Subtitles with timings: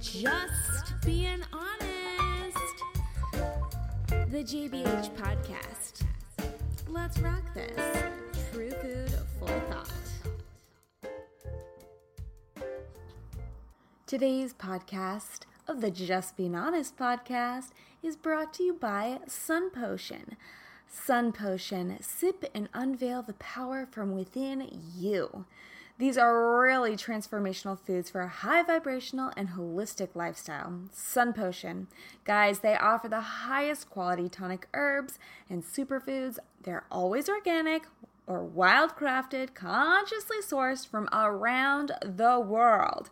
[0.00, 2.56] Just being honest.
[4.30, 6.06] The JBH podcast.
[6.88, 8.02] Let's rock this.
[8.50, 9.92] True food, full thought.
[14.06, 17.68] Today's podcast of the Just Being Honest podcast
[18.02, 20.38] is brought to you by Sun Potion.
[20.88, 25.44] Sun Potion, sip and unveil the power from within you.
[26.00, 30.84] These are really transformational foods for a high vibrational and holistic lifestyle.
[30.90, 31.88] Sun Potion.
[32.24, 35.18] Guys, they offer the highest quality tonic herbs
[35.50, 36.38] and superfoods.
[36.62, 37.82] They're always organic
[38.26, 43.10] or wild crafted, consciously sourced from around the world.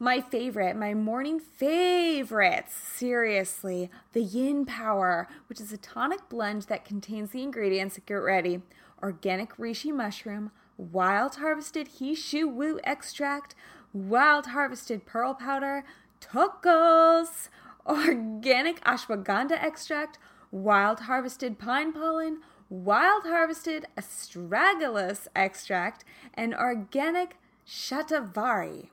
[0.00, 6.84] My favorite, my morning favorites, seriously, the Yin Power, which is a tonic blend that
[6.84, 8.60] contains the ingredients, get ready,
[9.00, 13.54] organic reishi mushroom, wild harvested he shou wu extract,
[13.92, 15.84] wild harvested pearl powder,
[16.20, 17.48] tocos,
[17.86, 20.18] organic ashwagandha extract,
[20.50, 28.88] wild harvested pine pollen, wild harvested astragalus extract, and organic shatavari.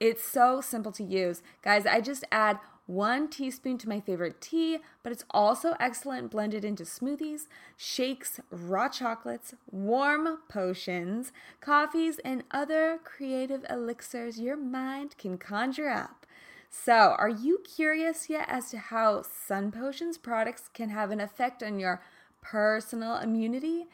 [0.00, 1.42] It's so simple to use.
[1.62, 6.64] Guys, I just add one teaspoon to my favorite tea, but it's also excellent blended
[6.64, 15.38] into smoothies, shakes, raw chocolates, warm potions, coffees, and other creative elixirs your mind can
[15.38, 16.26] conjure up.
[16.68, 21.62] So, are you curious yet as to how Sun Potions products can have an effect
[21.62, 22.02] on your
[22.42, 23.86] personal immunity?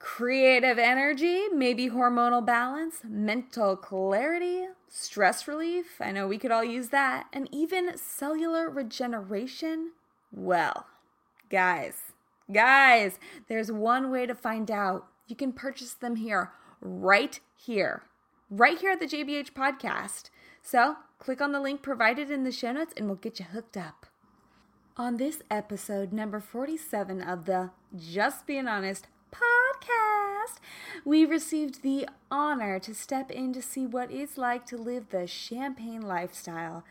[0.00, 6.00] creative energy, maybe hormonal balance, mental clarity, stress relief.
[6.00, 7.28] I know we could all use that.
[7.32, 9.92] And even cellular regeneration.
[10.32, 10.86] Well,
[11.48, 12.12] guys,
[12.52, 13.18] guys,
[13.48, 15.06] there's one way to find out.
[15.28, 16.50] You can purchase them here,
[16.82, 18.02] right here,
[18.50, 20.30] right here at the JBH podcast.
[20.60, 23.76] So click on the link provided in the show notes and we'll get you hooked
[23.76, 24.06] up.
[24.96, 29.06] On this episode, number 47 of the Just Being Honest
[30.40, 30.58] podcast,
[31.04, 35.26] we received the honor to step in to see what it's like to live the
[35.26, 36.84] champagne lifestyle.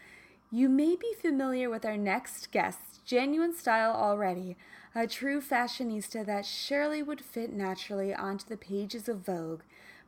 [0.51, 4.57] You may be familiar with our next guest's genuine style already,
[4.95, 9.61] a true fashionista that surely would fit naturally onto the pages of Vogue,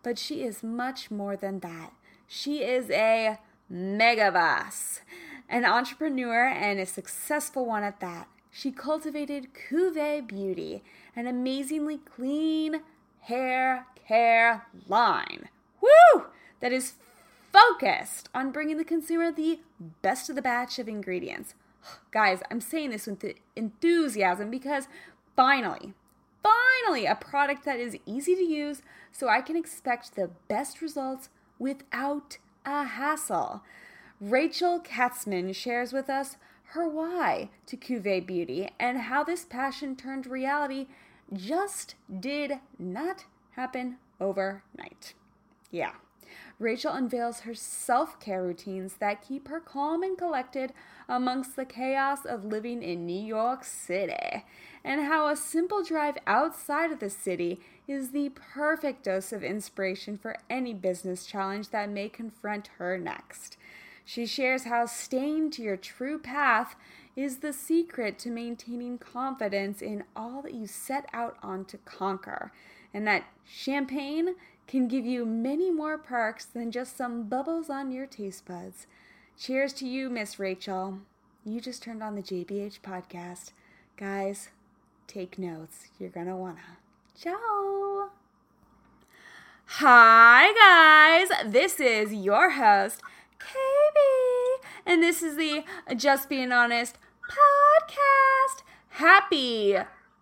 [0.04, 1.94] but she is much more than that.
[2.28, 3.38] She is a
[3.70, 5.02] mega boss,
[5.48, 8.28] an entrepreneur, and a successful one at that.
[8.50, 10.84] She cultivated Cuvée Beauty,
[11.16, 12.82] an amazingly clean
[13.22, 15.50] hair care line.
[15.82, 16.26] Woo!
[16.60, 16.94] That is
[17.52, 19.60] focused on bringing the consumer the
[20.02, 21.54] best of the batch of ingredients.
[22.12, 24.88] Guys, I'm saying this with enthusiasm because
[25.36, 25.94] finally,
[26.44, 28.82] finally, a product that is easy to use
[29.12, 31.30] so I can expect the best results
[31.60, 33.62] without a hassle.
[34.20, 36.38] Rachel Katzman shares with us
[36.72, 40.88] her why to Cuvée Beauty and how this passion turned reality
[41.34, 45.14] just did not happen overnight.
[45.72, 45.94] Yeah.
[46.60, 50.74] Rachel unveils her self care routines that keep her calm and collected
[51.10, 54.46] amongst the chaos of living in New York City,
[54.84, 60.18] and how a simple drive outside of the city is the perfect dose of inspiration
[60.18, 63.58] for any business challenge that may confront her next.
[64.06, 66.76] She shares how staying to your true path
[67.16, 72.52] is the secret to maintaining confidence in all that you set out on to conquer,
[72.94, 74.36] and that champagne
[74.68, 78.88] can give you many more perks than just some bubbles on your taste buds.
[79.38, 81.00] Cheers to you, Miss Rachel.
[81.46, 83.52] You just turned on the JBH podcast.
[83.98, 84.50] Guys,
[85.08, 85.88] take notes.
[86.00, 87.22] You're going to want to.
[87.24, 88.10] Ciao.
[89.66, 91.52] Hi, guys.
[91.52, 93.02] This is your host,
[93.48, 94.66] KB.
[94.86, 95.64] And this is the
[95.96, 98.64] Just Being Honest podcast.
[98.90, 99.78] Happy,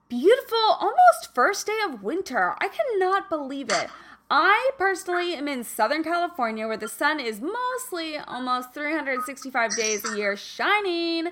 [0.08, 2.56] beautiful, almost first day of winter.
[2.60, 3.90] I cannot believe it.
[4.32, 10.16] I personally am in Southern California where the sun is mostly almost 365 days a
[10.16, 11.30] year shining.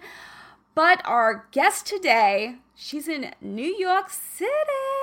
[0.73, 4.96] But our guest today, she's in New York City.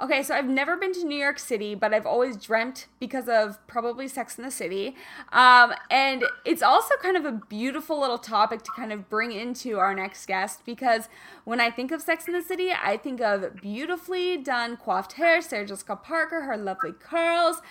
[0.00, 3.64] Okay, so I've never been to New York City, but I've always dreamt because of
[3.66, 4.96] probably Sex in the City.
[5.32, 9.78] Um, and it's also kind of a beautiful little topic to kind of bring into
[9.78, 11.08] our next guest because
[11.44, 15.42] when I think of Sex in the City, I think of beautifully done coiffed hair,
[15.42, 17.62] Sarah Jessica Parker, her lovely curls,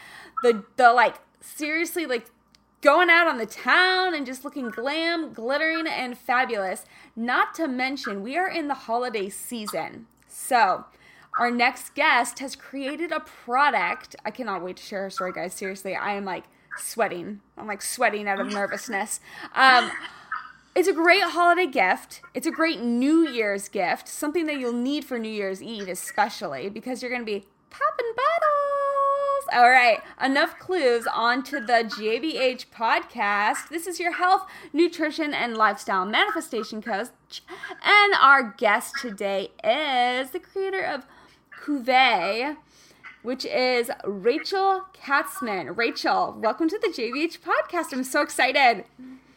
[0.44, 2.28] the the like seriously like
[2.81, 6.86] going out on the town and just looking glam, glittering, and fabulous.
[7.16, 10.07] Not to mention, we are in the holiday season.
[10.28, 10.86] So,
[11.39, 14.15] our next guest has created a product.
[14.25, 15.53] I cannot wait to share her story, guys.
[15.53, 16.44] Seriously, I am like
[16.77, 17.39] sweating.
[17.57, 19.21] I'm like sweating out of nervousness.
[19.56, 19.89] Um,
[20.75, 22.21] it's a great holiday gift.
[22.33, 26.69] It's a great New Year's gift, something that you'll need for New Year's Eve, especially
[26.69, 29.47] because you're going to be popping bottles.
[29.53, 33.69] All right, enough clues on to the JBH podcast.
[33.69, 37.41] This is your health, nutrition, and lifestyle manifestation coach.
[37.83, 41.06] And our guest today is the creator of
[41.69, 42.57] Cuvée,
[43.21, 45.77] which is Rachel Katzman.
[45.77, 47.94] Rachel, welcome to the JBH podcast.
[47.94, 48.86] I'm so excited.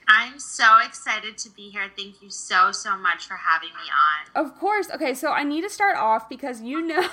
[0.09, 1.91] I'm so excited to be here.
[1.95, 3.85] Thank you so, so much for having me
[4.35, 4.47] on.
[4.47, 4.89] Of course.
[4.95, 7.07] Okay, so I need to start off because you know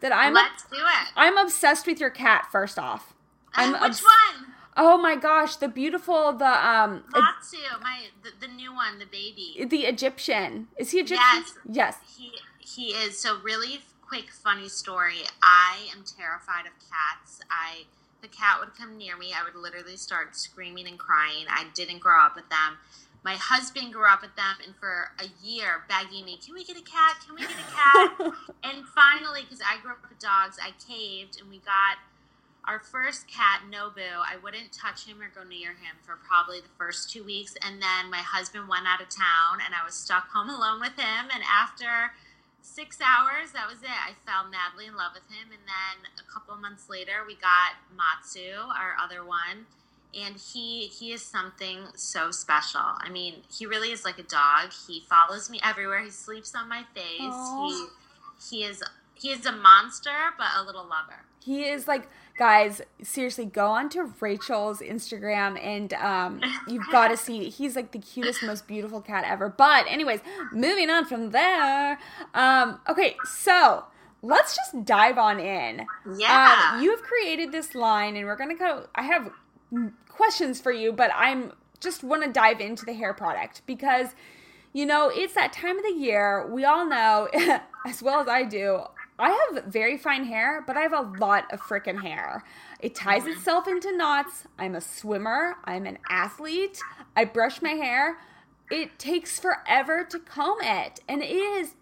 [0.00, 1.08] that I'm Let's do it.
[1.16, 3.14] I'm obsessed with your cat first off.
[3.54, 4.46] I'm Which obs- one?
[4.76, 9.64] Oh my gosh, the beautiful the um Matsu, my the, the new one, the baby.
[9.70, 10.66] the Egyptian.
[10.76, 11.18] Is he Egyptian?
[11.34, 11.54] Yes.
[11.70, 11.96] Yes.
[12.18, 13.16] He he is.
[13.18, 13.80] So really
[14.14, 15.26] quick funny story.
[15.42, 17.40] I am terrified of cats.
[17.50, 17.82] I
[18.22, 21.46] the cat would come near me, I would literally start screaming and crying.
[21.50, 22.78] I didn't grow up with them.
[23.24, 26.76] My husband grew up with them, and for a year begging me, "Can we get
[26.76, 27.16] a cat?
[27.26, 28.14] Can we get a cat?"
[28.62, 31.98] and finally, because I grew up with dogs, I caved, and we got
[32.66, 34.22] our first cat, Nobu.
[34.22, 37.82] I wouldn't touch him or go near him for probably the first two weeks, and
[37.82, 41.30] then my husband went out of town, and I was stuck home alone with him.
[41.34, 42.12] And after
[42.64, 43.90] six hours, that was it.
[43.90, 47.76] I fell madly in love with him, and then a couple months later, we got
[47.94, 49.66] Matsu, our other one,
[50.18, 52.80] and he he is something so special.
[52.80, 54.72] I mean, he really is like a dog.
[54.86, 56.02] He follows me everywhere.
[56.02, 57.20] He sleeps on my face.
[57.20, 57.68] Aw.
[57.68, 58.82] He he is
[59.14, 61.24] he is a monster, but a little lover.
[61.44, 67.16] He is like guys, seriously, go on to Rachel's Instagram and um you've got to
[67.16, 69.48] see he's like the cutest, most beautiful cat ever.
[69.48, 70.20] But anyways,
[70.52, 71.98] moving on from there.
[72.34, 73.84] Um okay, so
[74.24, 75.86] let's just dive on in.
[76.16, 76.72] Yeah.
[76.74, 78.88] Um, you have created this line, and we're gonna go.
[78.94, 79.30] I have
[80.08, 84.08] questions for you, but I'm just want to dive into the hair product because
[84.72, 86.46] you know it's that time of the year.
[86.50, 87.28] We all know,
[87.86, 88.82] as well as I do.
[89.18, 92.42] I have very fine hair, but I have a lot of freaking hair.
[92.80, 93.32] It ties mm-hmm.
[93.32, 94.44] itself into knots.
[94.58, 95.56] I'm a swimmer.
[95.64, 96.80] I'm an athlete.
[97.16, 98.18] I brush my hair.
[98.70, 101.74] It takes forever to comb it, and it is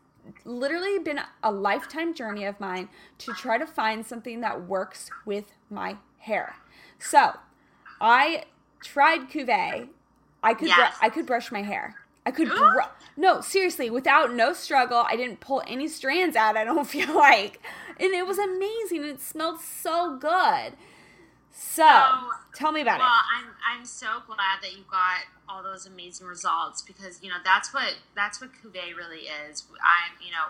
[0.44, 2.88] literally been a lifetime journey of mine
[3.18, 6.56] to try to find something that works with my hair.
[6.98, 7.32] So,
[8.00, 8.44] I
[8.82, 9.88] tried Cuvée.
[10.42, 12.01] I could br- I could brush my hair.
[12.24, 12.50] I could
[13.16, 15.04] no seriously without no struggle.
[15.08, 16.56] I didn't pull any strands out.
[16.56, 17.60] I don't feel like,
[17.98, 19.04] and it was amazing.
[19.04, 20.74] It smelled so good.
[21.54, 23.10] So, So, tell me about well, it.
[23.10, 27.36] Well, I'm I'm so glad that you got all those amazing results because you know
[27.44, 29.64] that's what that's what Cuvée really is.
[29.82, 30.48] I'm you know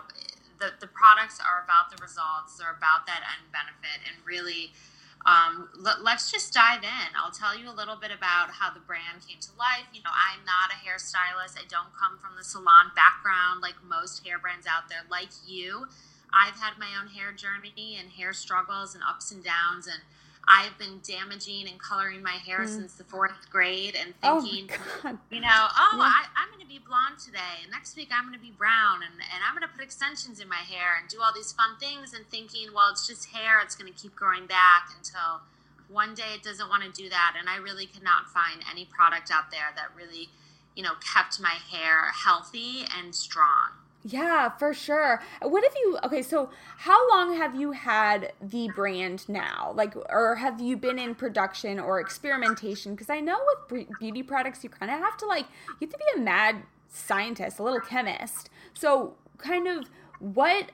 [0.59, 2.57] the the products are about the results.
[2.57, 4.71] They're about that end benefit, and really.
[5.25, 7.09] Um, let, let's just dive in.
[7.15, 9.87] I'll tell you a little bit about how the brand came to life.
[9.93, 11.55] You know, I'm not a hairstylist.
[11.55, 15.07] I don't come from the salon background like most hair brands out there.
[15.09, 15.87] Like you,
[16.33, 20.01] I've had my own hair journey and hair struggles and ups and downs, and
[20.47, 22.67] I've been damaging and coloring my hair mm.
[22.67, 24.67] since the fourth grade and Oh thinking,
[25.01, 25.17] god.
[25.31, 26.11] you know, oh, Yeah.
[26.11, 29.03] I, I'm going to be blonde today, and next week I'm going to be brown,
[29.03, 31.77] and, and I'm going to put extensions in my hair and do all these fun
[31.79, 35.41] things, and thinking, well, it's just hair, it's going to keep growing back until
[35.87, 37.35] one day it doesn't want to do that.
[37.39, 40.29] And I really could not find any product out there that really,
[40.75, 43.69] you know, kept my hair healthy and strong.
[44.05, 45.21] Yeah, for sure.
[45.41, 49.71] What have you okay, so how long have you had the brand now?
[49.75, 52.95] Like or have you been in production or experimentation?
[52.95, 53.39] Because I know
[53.71, 55.45] with beauty products you kind of have to like
[55.79, 58.49] you have to be a mad scientist, a little chemist.
[58.73, 59.85] So kind of
[60.19, 60.71] what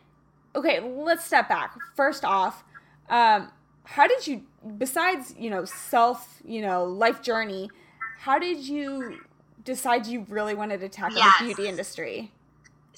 [0.55, 1.75] okay, let's step back.
[1.95, 2.63] First off,
[3.09, 3.51] um
[3.83, 4.43] how did you
[4.77, 7.69] besides, you know, self, you know, life journey,
[8.17, 9.19] how did you
[9.63, 11.38] decide you really wanted to tackle Yes.
[11.39, 12.31] the beauty industry?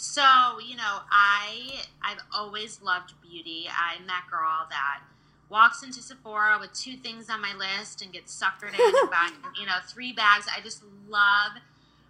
[0.01, 3.67] So, you know, I I've always loved beauty.
[3.69, 5.01] I'm that girl that
[5.47, 9.29] walks into Sephora with two things on my list and gets suckered in and buy,
[9.59, 10.47] you know, three bags.
[10.57, 11.51] I just love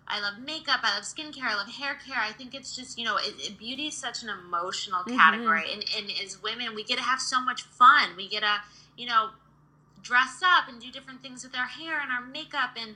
[0.08, 2.18] I love makeup, I love skincare, I love hair care.
[2.18, 5.18] I think it's just, you know, it, it, beauty is such an emotional Mhm.
[5.18, 5.72] category.
[5.74, 8.16] And, and as women, we get to have so much fun.
[8.16, 8.62] We get to,
[8.98, 9.32] you know,
[10.02, 12.72] dress up and do different things with our hair and our makeup.
[12.78, 12.92] And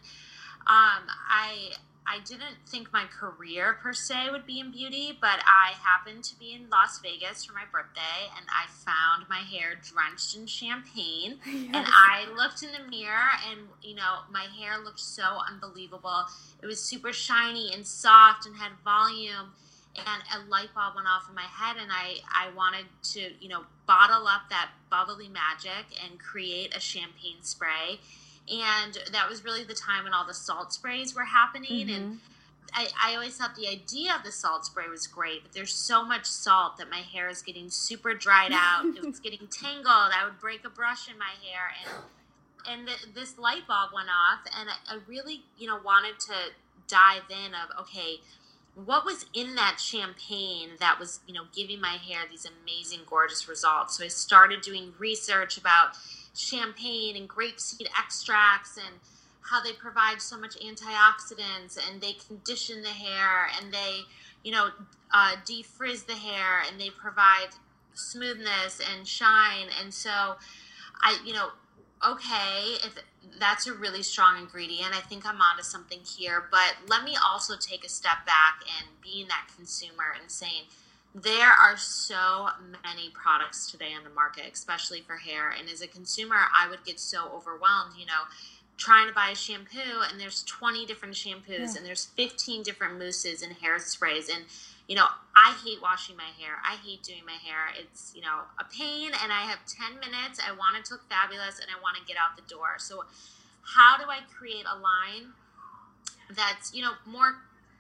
[0.67, 1.73] um, I
[2.07, 6.39] I didn't think my career per se would be in beauty, but I happened to
[6.39, 11.39] be in Las Vegas for my birthday and I found my hair drenched in champagne.
[11.45, 16.25] And I looked in the mirror and, you know, my hair looked so unbelievable.
[16.62, 19.53] It was super shiny and soft and had volume.
[19.97, 23.47] And a light bulb went off in my head, and I, I wanted to, you
[23.47, 28.00] know, bottle up that bubbly magic and create a champagne spray.
[28.49, 31.95] And that was really the time when all the salt sprays were happening mm-hmm.
[31.95, 32.19] and
[32.73, 36.03] I, I always thought the idea of the salt spray was great, but there's so
[36.03, 38.85] much salt that my hair is getting super dried out.
[38.97, 39.87] it was getting tangled.
[39.87, 42.03] I would break a brush in my hair, and
[42.67, 46.33] and the, this light bulb went off, and I, I really, you know, wanted to
[46.87, 48.19] dive in of okay,
[48.83, 53.47] what was in that champagne that was, you know, giving my hair these amazing, gorgeous
[53.47, 53.97] results.
[53.97, 55.95] So I started doing research about
[56.36, 59.00] champagne and grapeseed extracts and
[59.42, 64.00] how they provide so much antioxidants and they condition the hair and they,
[64.44, 64.70] you know,
[65.13, 67.50] uh, defrizz the hair and they provide
[67.94, 69.68] smoothness and shine.
[69.82, 70.36] And so
[71.01, 71.50] I, you know,
[72.06, 72.96] okay, if
[73.39, 76.48] that's a really strong ingredient, I think I'm onto something here.
[76.51, 80.63] But let me also take a step back and being that consumer and saying,
[81.15, 82.50] there are so
[82.84, 85.50] many products today on the market, especially for hair.
[85.57, 88.27] And as a consumer, I would get so overwhelmed, you know,
[88.77, 91.74] trying to buy a shampoo and there's 20 different shampoos yeah.
[91.77, 94.29] and there's 15 different mousses and hairsprays.
[94.29, 94.43] And
[94.88, 96.62] you know, I hate washing my hair.
[96.63, 97.74] I hate doing my hair.
[97.79, 100.39] It's, you know, a pain and I have 10 minutes.
[100.39, 102.77] I want it to look fabulous and I want to get out the door.
[102.77, 103.03] So,
[103.63, 105.34] how do I create a line
[106.36, 107.36] that's, you know, more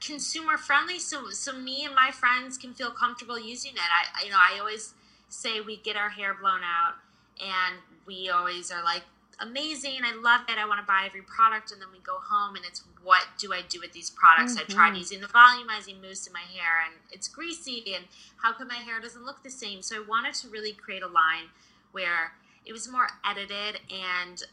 [0.05, 3.79] consumer friendly so so me and my friends can feel comfortable using it.
[3.79, 4.93] I you know, I always
[5.29, 6.95] say we get our hair blown out
[7.41, 9.03] and we always are like
[9.39, 9.99] amazing.
[10.03, 10.57] I love it.
[10.57, 11.71] I want to buy every product.
[11.71, 14.55] And then we go home and it's what do I do with these products?
[14.55, 14.71] Mm-hmm.
[14.71, 17.83] I tried using the volumizing mousse in my hair and it's greasy.
[17.95, 18.05] And
[18.37, 19.81] how come my hair doesn't look the same?
[19.81, 21.49] So I wanted to really create a line
[21.91, 22.33] where
[22.65, 24.43] it was more edited and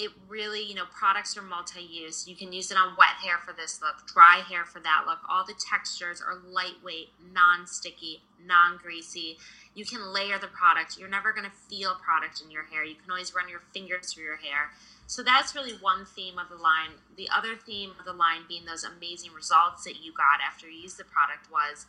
[0.00, 2.26] it really, you know, products are multi use.
[2.26, 5.18] You can use it on wet hair for this look, dry hair for that look.
[5.28, 9.36] All the textures are lightweight, non sticky, non greasy.
[9.74, 10.98] You can layer the product.
[10.98, 12.82] You're never going to feel product in your hair.
[12.82, 14.70] You can always run your fingers through your hair.
[15.06, 16.96] So that's really one theme of the line.
[17.16, 20.80] The other theme of the line being those amazing results that you got after you
[20.80, 21.84] used the product was,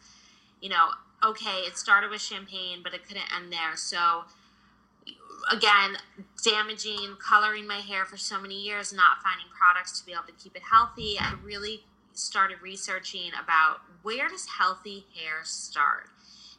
[0.59, 0.89] you know,
[1.23, 3.77] okay, it started with champagne, but it couldn't end there.
[3.77, 4.25] So
[5.51, 5.97] again,
[6.43, 10.43] damaging, coloring my hair for so many years, not finding products to be able to
[10.43, 11.17] keep it healthy.
[11.19, 16.07] I really started researching about where does healthy hair start?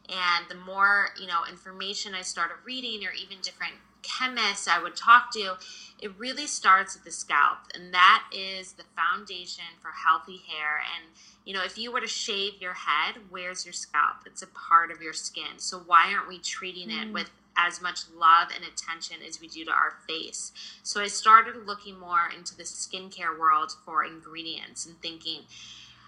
[0.09, 4.97] And the more, you know, information I started reading or even different chemists I would
[4.97, 5.55] talk to,
[6.01, 7.59] it really starts at the scalp.
[7.73, 10.81] And that is the foundation for healthy hair.
[10.95, 11.13] And,
[11.45, 14.17] you know, if you were to shave your head, where's your scalp?
[14.25, 15.57] It's a part of your skin.
[15.57, 17.13] So why aren't we treating it mm.
[17.13, 20.51] with as much love and attention as we do to our face.
[20.81, 25.41] So I started looking more into the skincare world for ingredients and thinking,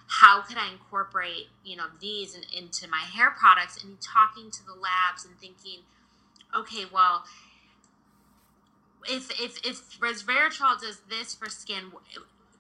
[0.08, 4.66] how could I incorporate, you know, these in, into my hair products and talking to
[4.66, 5.82] the labs and thinking,
[6.56, 7.24] okay, well,
[9.08, 11.92] if if if resveratrol does this for skin,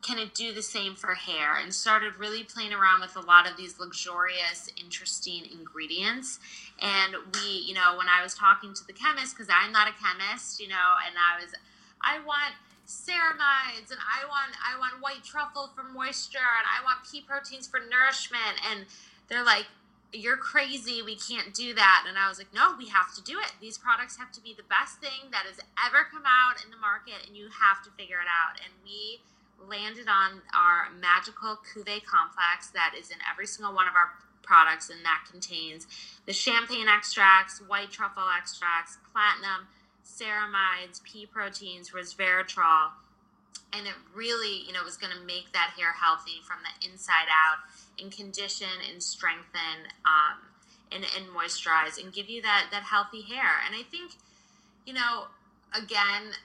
[0.06, 1.58] can it do the same for hair?
[1.58, 6.40] And started really playing around with a lot of these luxurious, interesting ingredients.
[6.80, 9.94] And we, you know, when I was talking to the chemist, because I'm not a
[9.98, 11.54] chemist, you know, and I was,
[12.02, 12.54] I want
[12.86, 17.66] ceramides and I want I want white truffle for moisture and I want pea proteins
[17.66, 18.86] for nourishment and
[19.28, 19.66] they're like
[20.14, 23.40] you're crazy we can't do that and I was like no we have to do
[23.40, 26.70] it these products have to be the best thing that has ever come out in
[26.70, 29.20] the market and you have to figure it out and we
[29.60, 34.90] landed on our magical Cuvée complex that is in every single one of our products,
[34.90, 35.88] and that contains
[36.26, 39.68] the champagne extracts, white truffle extracts, platinum,
[40.06, 42.90] ceramides, pea proteins, resveratrol,
[43.74, 47.28] and it really, you know, was going to make that hair healthy from the inside
[47.30, 47.58] out,
[48.00, 50.38] and condition and strengthen, um,
[50.92, 53.50] and, and moisturize, and give you that that healthy hair.
[53.66, 54.12] And I think,
[54.86, 55.26] you know,
[55.74, 56.38] again,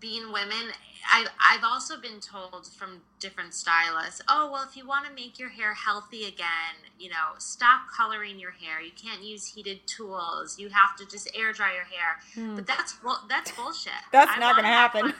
[0.00, 0.72] being women,
[1.06, 5.38] I, I've also been told from different stylists, oh, well, if you want to make
[5.38, 8.80] your hair healthy again, you know, stop coloring your hair.
[8.80, 10.58] You can't use heated tools.
[10.58, 12.20] You have to just air dry your hair.
[12.34, 12.56] Hmm.
[12.56, 12.96] But that's
[13.28, 13.92] that's bullshit.
[14.12, 15.14] That's I not going to happen.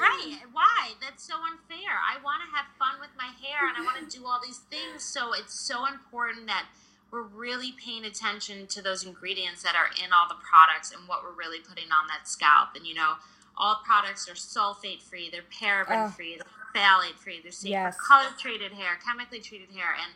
[0.00, 0.38] right.
[0.52, 0.92] Why?
[1.00, 1.92] That's so unfair.
[1.92, 4.60] I want to have fun with my hair and I want to do all these
[4.70, 5.02] things.
[5.02, 6.66] So it's so important that
[7.10, 11.22] we're really paying attention to those ingredients that are in all the products and what
[11.22, 12.70] we're really putting on that scalp.
[12.74, 13.14] And, you know,
[13.56, 16.44] all products are sulfate free, they're paraben free, oh.
[16.74, 17.96] they're phthalate free, they're safe yes.
[17.96, 20.12] for color treated hair, chemically treated hair, and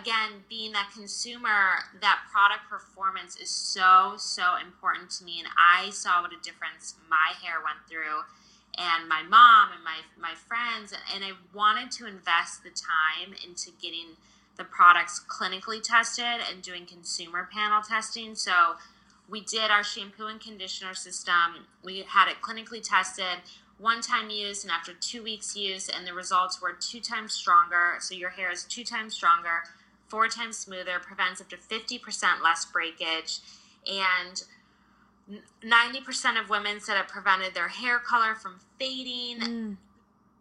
[0.00, 5.90] again, being that consumer, that product performance is so so important to me, and I
[5.90, 8.24] saw what a difference my hair went through,
[8.76, 13.70] and my mom and my my friends, and I wanted to invest the time into
[13.80, 14.16] getting
[14.56, 18.34] the products clinically tested and doing consumer panel testing.
[18.34, 18.74] So
[19.28, 21.66] we did our shampoo and conditioner system.
[21.82, 23.42] We had it clinically tested.
[23.78, 27.96] one time use and after two weeks use, and the results were two times stronger.
[28.00, 29.62] So your hair is two times stronger,
[30.08, 33.38] four times smoother, prevents up to 50% less breakage,
[33.86, 34.42] and
[35.62, 39.40] 90% of women said it prevented their hair color from fading.
[39.40, 39.76] Mm.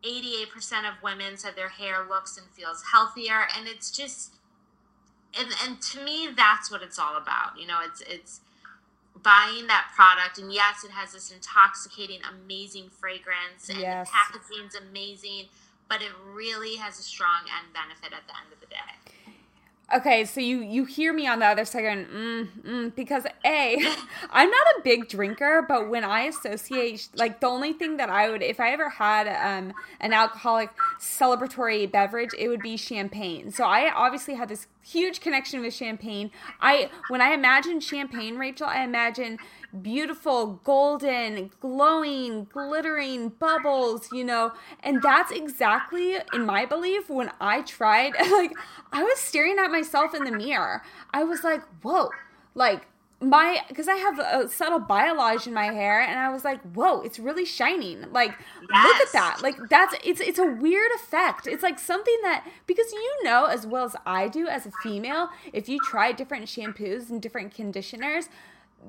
[0.04, 3.48] 88% of women said their hair looks and feels healthier.
[3.58, 4.36] And it's just,
[5.38, 7.60] and, and to me, that's what it's all about.
[7.60, 8.42] You know, it's, it's,
[9.24, 14.08] buying that product and yes it has this intoxicating amazing fragrance and yes.
[14.08, 15.46] the packaging's amazing
[15.90, 18.98] but it really has a strong end benefit at the end of the day
[19.96, 23.78] Okay, so you you hear me on the other side going, mm, mm, because a,
[24.32, 28.30] I'm not a big drinker, but when I associate like the only thing that I
[28.30, 33.52] would if I ever had um, an alcoholic celebratory beverage, it would be champagne.
[33.52, 36.32] So I obviously have this huge connection with champagne.
[36.62, 39.38] I when I imagine champagne, Rachel, I imagine
[39.82, 44.54] beautiful, golden, glowing, glittering bubbles, you know.
[44.82, 48.54] And that's exactly, in my belief, when I tried, like,
[48.92, 50.82] I was staring at myself in the mirror.
[51.14, 52.10] I was like, whoa,
[52.56, 52.88] like,
[53.20, 57.02] my because I have a subtle balayage in my hair, and I was like, "Whoa,
[57.02, 58.36] it's really shining!" Like,
[58.72, 58.86] yes.
[58.86, 59.40] look at that!
[59.42, 61.48] Like, that's it's it's a weird effect.
[61.48, 65.30] It's like something that because you know as well as I do as a female,
[65.52, 68.30] if you try different shampoos and different conditioners,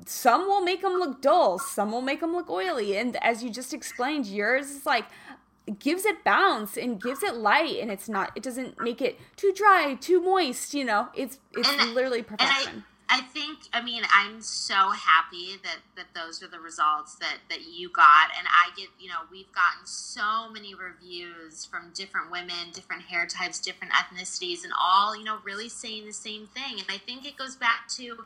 [0.04, 2.98] some will make them look dull, some will make them look oily.
[2.98, 5.06] And as you just explained, yours is like
[5.78, 9.52] gives it bounce and gives it light and it's not it doesn't make it too
[9.54, 11.08] dry, too moist, you know.
[11.14, 12.84] It's it's and, literally perfection.
[13.08, 17.66] I, think I mean I'm so happy that that those are the results that that
[17.66, 22.72] you got and I get you know we've gotten so many reviews from different women
[22.72, 26.86] different hair types different ethnicities and all you know really saying the same thing and
[26.88, 28.24] I think it goes back to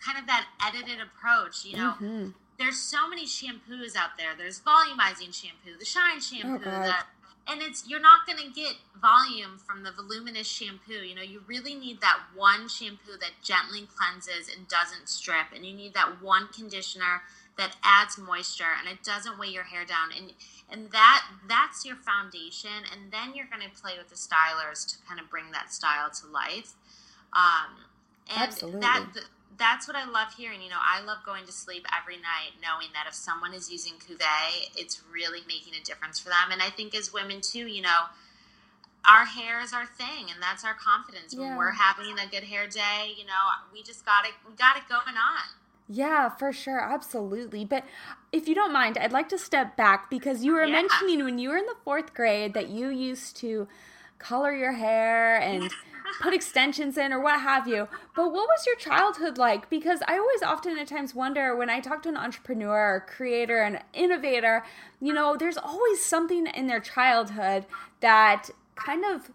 [0.00, 1.64] kind of that edited approach.
[1.64, 2.28] You know, mm-hmm.
[2.58, 4.34] there's so many shampoos out there.
[4.36, 7.06] There's volumizing shampoo, the shine shampoo, oh, that,
[7.48, 10.94] and it's you're not going to get volume from the voluminous shampoo.
[10.94, 15.64] You know, you really need that one shampoo that gently cleanses and doesn't strip, and
[15.64, 17.22] you need that one conditioner
[17.56, 20.32] that adds moisture and it doesn't weigh your hair down and
[20.70, 24.96] and that that's your foundation and then you're going to play with the stylers to
[25.08, 26.74] kind of bring that style to life
[27.32, 27.76] um,
[28.28, 28.80] and Absolutely.
[28.80, 29.06] that
[29.58, 30.62] that's what I love hearing.
[30.62, 33.94] You know, I love going to sleep every night knowing that if someone is using
[33.94, 36.52] Cuvée, it's really making a difference for them.
[36.52, 38.04] And I think as women too, you know,
[39.08, 41.32] our hair is our thing, and that's our confidence.
[41.32, 41.40] Yeah.
[41.40, 43.32] When we're having a good hair day, you know,
[43.72, 45.44] we just got it, we got it going on.
[45.88, 46.80] Yeah, for sure.
[46.80, 47.64] Absolutely.
[47.64, 47.84] But
[48.32, 50.72] if you don't mind, I'd like to step back because you were yeah.
[50.72, 53.68] mentioning when you were in the fourth grade that you used to
[54.18, 55.70] color your hair and
[56.20, 57.88] put extensions in or what have you.
[58.14, 59.68] But what was your childhood like?
[59.70, 63.62] Because I always often at times wonder when I talk to an entrepreneur or creator
[63.62, 64.64] and innovator,
[65.00, 67.66] you know, there's always something in their childhood
[68.00, 69.30] that kind of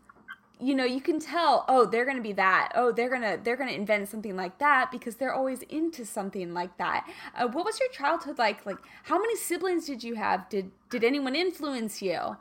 [0.63, 2.71] you know you can tell oh they're to be that.
[2.75, 6.77] Oh they're to they're to invent something like that because they're always into something like
[6.77, 7.10] that.
[7.36, 8.63] Uh, what was your childhood like?
[8.65, 10.47] Like how many siblings did you have?
[10.49, 12.38] Did did anyone influence you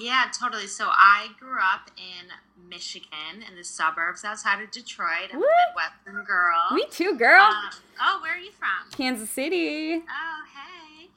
[0.00, 2.28] yeah totally so i grew up in
[2.72, 5.28] Michigan in the suburbs outside of Detroit.
[5.32, 5.44] I'm Woo!
[5.44, 6.72] a Midwestern girl.
[6.72, 7.42] Me too, girl.
[7.42, 8.90] Uh, oh, where are you from?
[8.96, 9.96] Kansas City.
[9.96, 11.08] Oh, hey.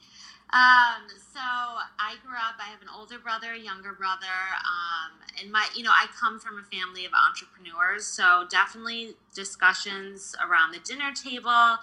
[0.52, 2.56] Um, so I grew up.
[2.60, 4.26] I have an older brother, a younger brother,
[4.60, 8.06] um, and my, you know, I come from a family of entrepreneurs.
[8.06, 11.78] So definitely discussions around the dinner table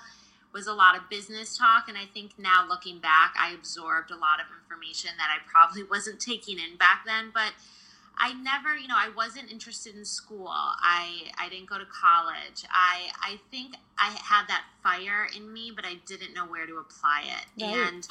[0.54, 4.16] was a lot of business talk, and I think now looking back, I absorbed a
[4.16, 7.54] lot of information that I probably wasn't taking in back then, but
[8.18, 10.48] I never, you know, I wasn't interested in school.
[10.50, 12.64] I I didn't go to college.
[12.70, 16.78] I I think I had that fire in me, but I didn't know where to
[16.78, 17.64] apply it.
[17.64, 17.76] Right.
[17.76, 18.08] And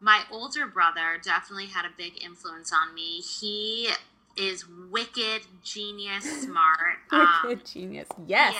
[0.00, 3.20] my older brother definitely had a big influence on me.
[3.20, 3.90] He
[4.36, 6.98] is wicked, genius, smart.
[7.12, 8.08] wicked, um, genius.
[8.26, 8.54] Yes.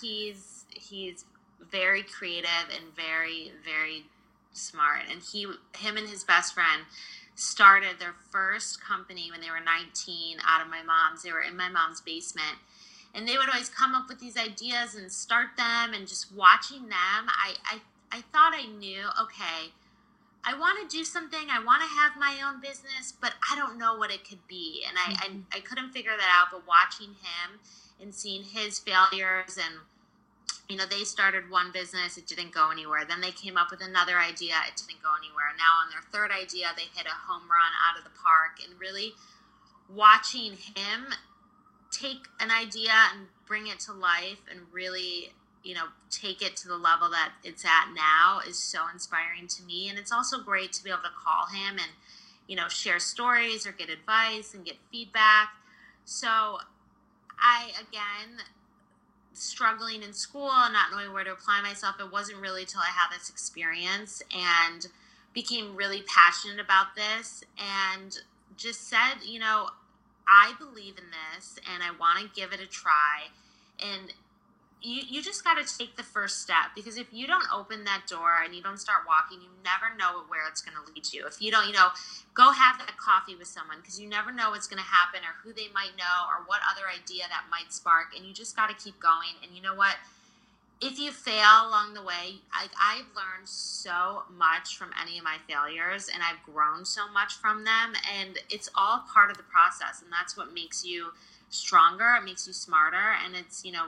[0.00, 1.24] He he's he's
[1.70, 4.04] very creative and very very
[4.52, 5.02] smart.
[5.10, 5.46] And he
[5.76, 6.82] him and his best friend
[7.34, 11.22] started their first company when they were 19 out of my mom's.
[11.22, 12.58] They were in my mom's basement.
[13.14, 15.92] And they would always come up with these ideas and start them.
[15.94, 16.92] And just watching them,
[17.28, 19.72] I, I, I thought I knew, okay,
[20.44, 21.48] I want to do something.
[21.50, 24.84] I want to have my own business, but I don't know what it could be.
[24.88, 25.40] And I, mm-hmm.
[25.52, 26.48] I, I couldn't figure that out.
[26.50, 27.60] But watching him
[28.00, 29.80] and seeing his failures and
[30.68, 33.04] you know, they started one business, it didn't go anywhere.
[33.06, 35.52] Then they came up with another idea, it didn't go anywhere.
[35.58, 38.58] Now on their third idea, they hit a home run out of the park.
[38.64, 39.12] And really
[39.92, 41.12] watching him
[41.90, 46.68] take an idea and bring it to life and really, you know, take it to
[46.68, 49.88] the level that it's at now is so inspiring to me.
[49.90, 51.90] And it's also great to be able to call him and
[52.46, 55.54] you know, share stories or get advice and get feedback.
[56.04, 56.58] So
[57.40, 58.44] I, again,
[59.34, 62.90] struggling in school and not knowing where to apply myself, it wasn't really till I
[62.90, 64.86] had this experience and
[65.32, 68.18] became really passionate about this and
[68.56, 69.68] just said, you know,
[70.28, 73.28] I believe in this and I want to give it a try.
[73.82, 74.12] And
[74.82, 78.02] you, you just got to take the first step because if you don't open that
[78.08, 81.26] door and you don't start walking, you never know where it's going to lead you.
[81.26, 81.88] If you don't, you know,
[82.34, 85.38] go have that coffee with someone because you never know what's going to happen or
[85.42, 88.16] who they might know or what other idea that might spark.
[88.16, 89.38] And you just got to keep going.
[89.42, 89.96] And you know what?
[90.80, 95.36] If you fail along the way, I, I've learned so much from any of my
[95.48, 97.94] failures and I've grown so much from them.
[98.18, 100.02] And it's all part of the process.
[100.02, 101.12] And that's what makes you
[101.52, 103.86] stronger it makes you smarter and it's you know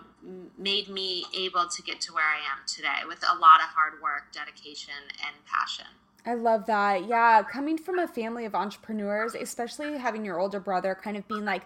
[0.59, 3.94] made me able to get to where i am today with a lot of hard
[4.03, 4.94] work dedication
[5.27, 5.87] and passion
[6.27, 7.07] I love that.
[7.07, 11.44] Yeah, coming from a family of entrepreneurs, especially having your older brother kind of being
[11.44, 11.64] like,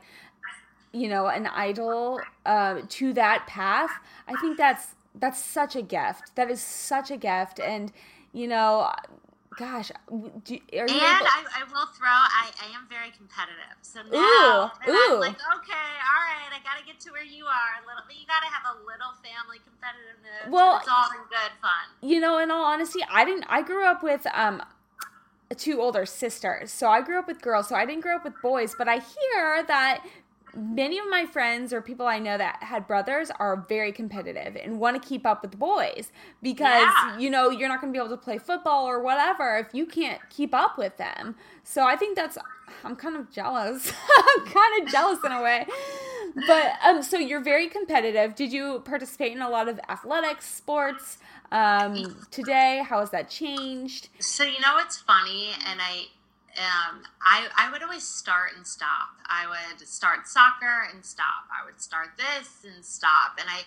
[0.92, 3.90] you know, an idol uh, to that path,
[4.26, 6.34] I think that's that's such a gift.
[6.34, 7.92] That is such a gift, and
[8.32, 8.92] you know,
[9.58, 9.90] gosh,
[10.44, 12.06] do, are you and able- I, I, will throw.
[12.06, 15.14] I, I am very competitive, so now ooh, ooh.
[15.14, 17.70] I'm like, okay, all right, I got to get to where you are.
[17.82, 20.50] A little, you got to have a little family competitiveness.
[20.50, 21.90] Well, it's all in good fun.
[22.08, 23.44] You know, in all honesty, I didn't.
[23.48, 24.62] I grew up with um
[25.56, 27.68] two older sisters, so I grew up with girls.
[27.68, 30.04] So I didn't grow up with boys, but I hear that
[30.54, 34.80] many of my friends or people I know that had brothers are very competitive and
[34.80, 37.18] want to keep up with the boys because yeah.
[37.18, 39.86] you know you're not going to be able to play football or whatever if you
[39.86, 41.34] can't keep up with them.
[41.64, 42.38] So I think that's
[42.84, 43.92] I'm kind of jealous.
[44.18, 45.66] I'm kind of jealous in a way.
[46.46, 48.34] But um so you're very competitive.
[48.34, 51.18] Did you participate in a lot of athletics, sports
[51.50, 52.84] um today?
[52.86, 54.08] How has that changed?
[54.20, 56.06] So you know it's funny and I
[56.56, 59.16] um, I, I would always start and stop.
[59.26, 61.46] I would start soccer and stop.
[61.50, 63.38] I would start this and stop.
[63.38, 63.62] And I,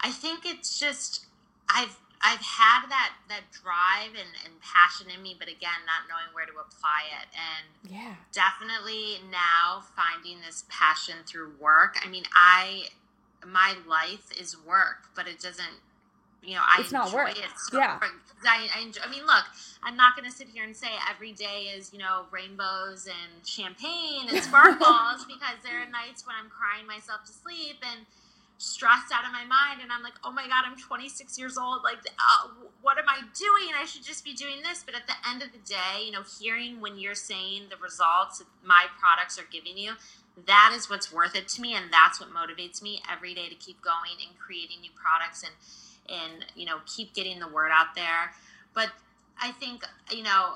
[0.00, 1.26] I think it's just
[1.68, 6.32] I've I've had that that drive and, and passion in me, but again, not knowing
[6.32, 7.28] where to apply it.
[7.32, 11.96] And yeah, definitely now finding this passion through work.
[12.04, 12.88] I mean, I
[13.46, 15.83] my life is work, but it doesn't
[16.44, 17.30] you know, I it's not work.
[17.30, 17.98] It so yeah.
[18.46, 19.44] I, I, enjoy, I mean, look,
[19.82, 23.46] I'm not going to sit here and say every day is, you know, rainbows and
[23.46, 28.06] champagne and sparkles because there are nights when I'm crying myself to sleep and
[28.58, 31.82] stressed out of my mind and I'm like, oh my God, I'm 26 years old.
[31.82, 32.48] Like, uh,
[32.82, 33.74] what am I doing?
[33.76, 34.82] I should just be doing this.
[34.84, 38.38] But at the end of the day, you know, hearing when you're saying the results
[38.38, 39.94] that my products are giving you,
[40.46, 41.74] that is what's worth it to me.
[41.74, 45.52] And that's what motivates me every day to keep going and creating new products and,
[46.08, 48.32] and you know keep getting the word out there.
[48.74, 48.90] But
[49.40, 50.54] i think you know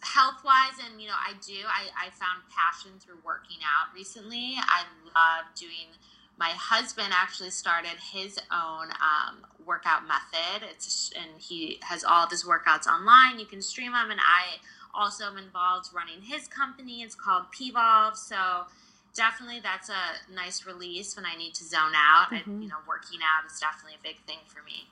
[0.00, 4.54] health wise and you know i do I, I found passion through working out recently.
[4.56, 5.92] I love doing
[6.38, 10.68] my husband actually started his own um, workout method.
[10.70, 13.40] It's and he has all of his workouts online.
[13.40, 14.58] You can stream them and i
[14.94, 17.02] also am involved running his company.
[17.02, 18.66] It's called pvolve so
[19.14, 22.30] definitely that's a nice release when I need to zone out.
[22.30, 22.50] Mm-hmm.
[22.50, 24.88] And, you know, working out is definitely a big thing for me.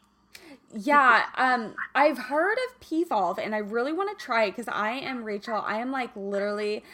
[0.73, 4.91] Yeah, um, I've heard of Pvolve and I really want to try it because I
[4.91, 5.63] am Rachel.
[5.65, 6.85] I am like literally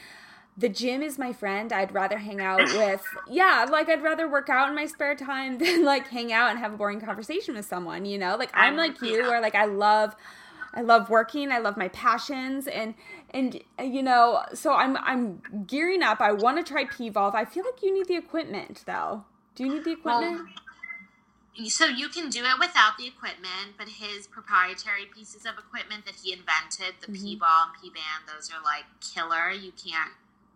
[0.57, 1.73] the gym is my friend.
[1.73, 5.59] I'd rather hang out with, yeah, like I'd rather work out in my spare time
[5.59, 8.37] than like hang out and have a boring conversation with someone, you know?
[8.37, 10.15] Like I'm like you, where like I love
[10.75, 11.53] I love working.
[11.53, 12.95] I love my passions, and
[13.35, 16.21] and you know, so I'm I'm gearing up.
[16.21, 17.35] I want to try Pvolve.
[17.35, 19.25] I feel like you need the equipment, though.
[19.55, 20.49] Do you need the equipment?
[21.59, 26.07] Well, so you can do it without the equipment, but his proprietary pieces of equipment
[26.07, 27.25] that he invented, the mm-hmm.
[27.25, 29.51] P ball and P band, those are like killer.
[29.51, 30.13] You can't.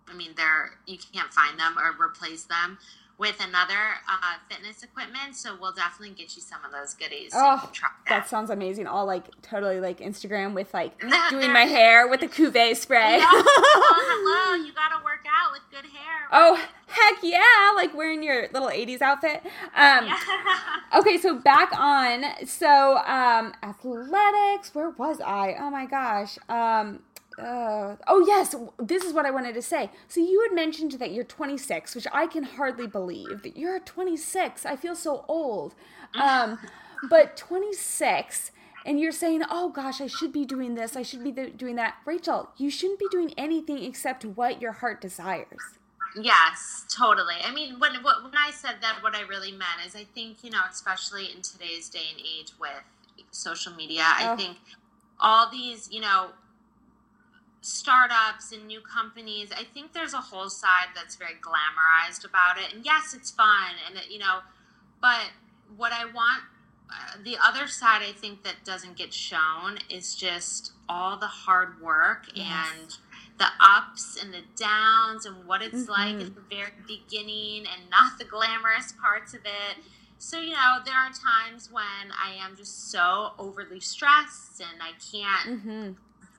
[0.08, 2.78] I mean, they're you can't find them or replace them
[3.18, 5.36] with another uh, fitness equipment.
[5.36, 7.32] So we'll definitely get you some of those goodies.
[7.32, 7.92] So oh, that.
[8.08, 8.28] that.
[8.28, 8.86] sounds amazing.
[8.86, 10.98] All like totally like Instagram with like
[11.30, 13.18] doing my hair with the Cuvée spray.
[13.20, 14.64] oh, hello.
[14.64, 16.28] You got to work out with good hair.
[16.30, 17.72] Oh, heck yeah.
[17.74, 19.42] Like wearing your little 80s outfit.
[19.74, 20.18] Um, yeah.
[20.98, 22.24] okay, so back on.
[22.46, 24.74] So um, athletics.
[24.74, 25.56] Where was I?
[25.58, 26.38] Oh my gosh.
[26.48, 27.00] Um,
[27.38, 29.90] uh, oh yes, this is what I wanted to say.
[30.08, 34.64] So you had mentioned that you're 26, which I can hardly believe that you're 26.
[34.64, 35.74] I feel so old.
[36.18, 36.58] Um,
[37.10, 38.52] but 26,
[38.86, 40.96] and you're saying, "Oh gosh, I should be doing this.
[40.96, 45.02] I should be doing that." Rachel, you shouldn't be doing anything except what your heart
[45.02, 45.60] desires.
[46.18, 47.34] Yes, totally.
[47.44, 50.50] I mean, when when I said that, what I really meant is, I think you
[50.50, 52.70] know, especially in today's day and age with
[53.30, 54.36] social media, I oh.
[54.36, 54.56] think
[55.20, 56.30] all these, you know
[57.66, 62.72] startups and new companies, I think there's a whole side that's very glamorized about it.
[62.72, 64.38] And yes, it's fun, and it, you know,
[65.00, 65.30] but
[65.76, 66.42] what I want,
[66.90, 71.82] uh, the other side, I think that doesn't get shown is just all the hard
[71.82, 72.46] work yes.
[72.78, 72.96] and
[73.38, 75.90] the ups and the downs and what it's mm-hmm.
[75.90, 79.82] like at the very beginning and not the glamorous parts of it.
[80.18, 84.92] So, you know, there are times when I am just so overly stressed and I
[85.12, 85.92] can't mm-hmm.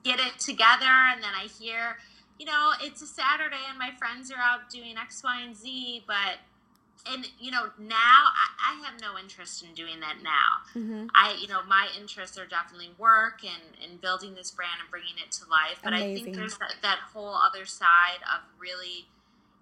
[0.04, 0.84] Get it together.
[0.84, 1.98] And then I hear,
[2.38, 6.04] you know, it's a Saturday and my friends are out doing X, Y, and Z,
[6.06, 6.38] but
[7.06, 11.06] and you know now I, I, have no interest in doing that now mm-hmm.
[11.14, 15.14] i you know my interests are definitely work and and building this brand and bringing
[15.24, 16.10] it to life but Amazing.
[16.10, 19.06] i think there's that, that whole other side of really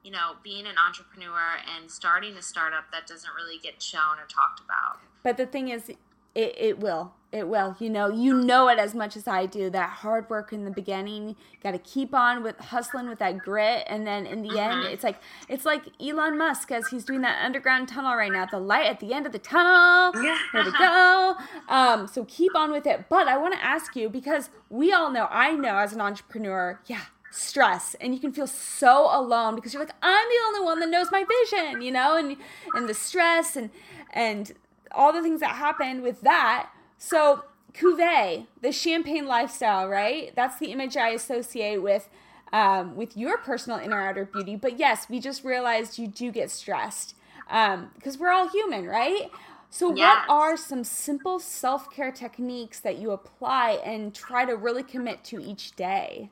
[0.03, 4.27] you know being an entrepreneur and starting a startup that doesn't really get shown or
[4.29, 5.99] talked about but the thing is it,
[6.35, 9.91] it will it will you know you know it as much as i do that
[9.91, 14.07] hard work in the beginning got to keep on with hustling with that grit and
[14.07, 15.17] then in the end it's like
[15.49, 19.01] it's like elon musk as he's doing that underground tunnel right now the light at
[19.01, 20.39] the end of the tunnel yeah.
[20.53, 21.35] here we go
[21.69, 25.11] um, so keep on with it but i want to ask you because we all
[25.11, 29.75] know i know as an entrepreneur yeah stress and you can feel so alone because
[29.75, 32.37] you're like i'm the only one that knows my vision you know and
[32.75, 33.69] and the stress and
[34.15, 34.55] and
[34.97, 36.71] all the things that happened with that.
[36.99, 40.35] So, Cuvée, the champagne lifestyle, right?
[40.35, 42.09] That's the image I associate with
[42.53, 44.57] um, with your personal inner outer beauty.
[44.57, 47.15] But yes, we just realized you do get stressed
[47.47, 49.31] because um, we're all human, right?
[49.69, 50.27] So, yes.
[50.29, 55.25] what are some simple self care techniques that you apply and try to really commit
[55.25, 56.31] to each day?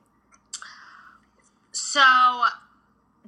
[1.72, 2.00] So,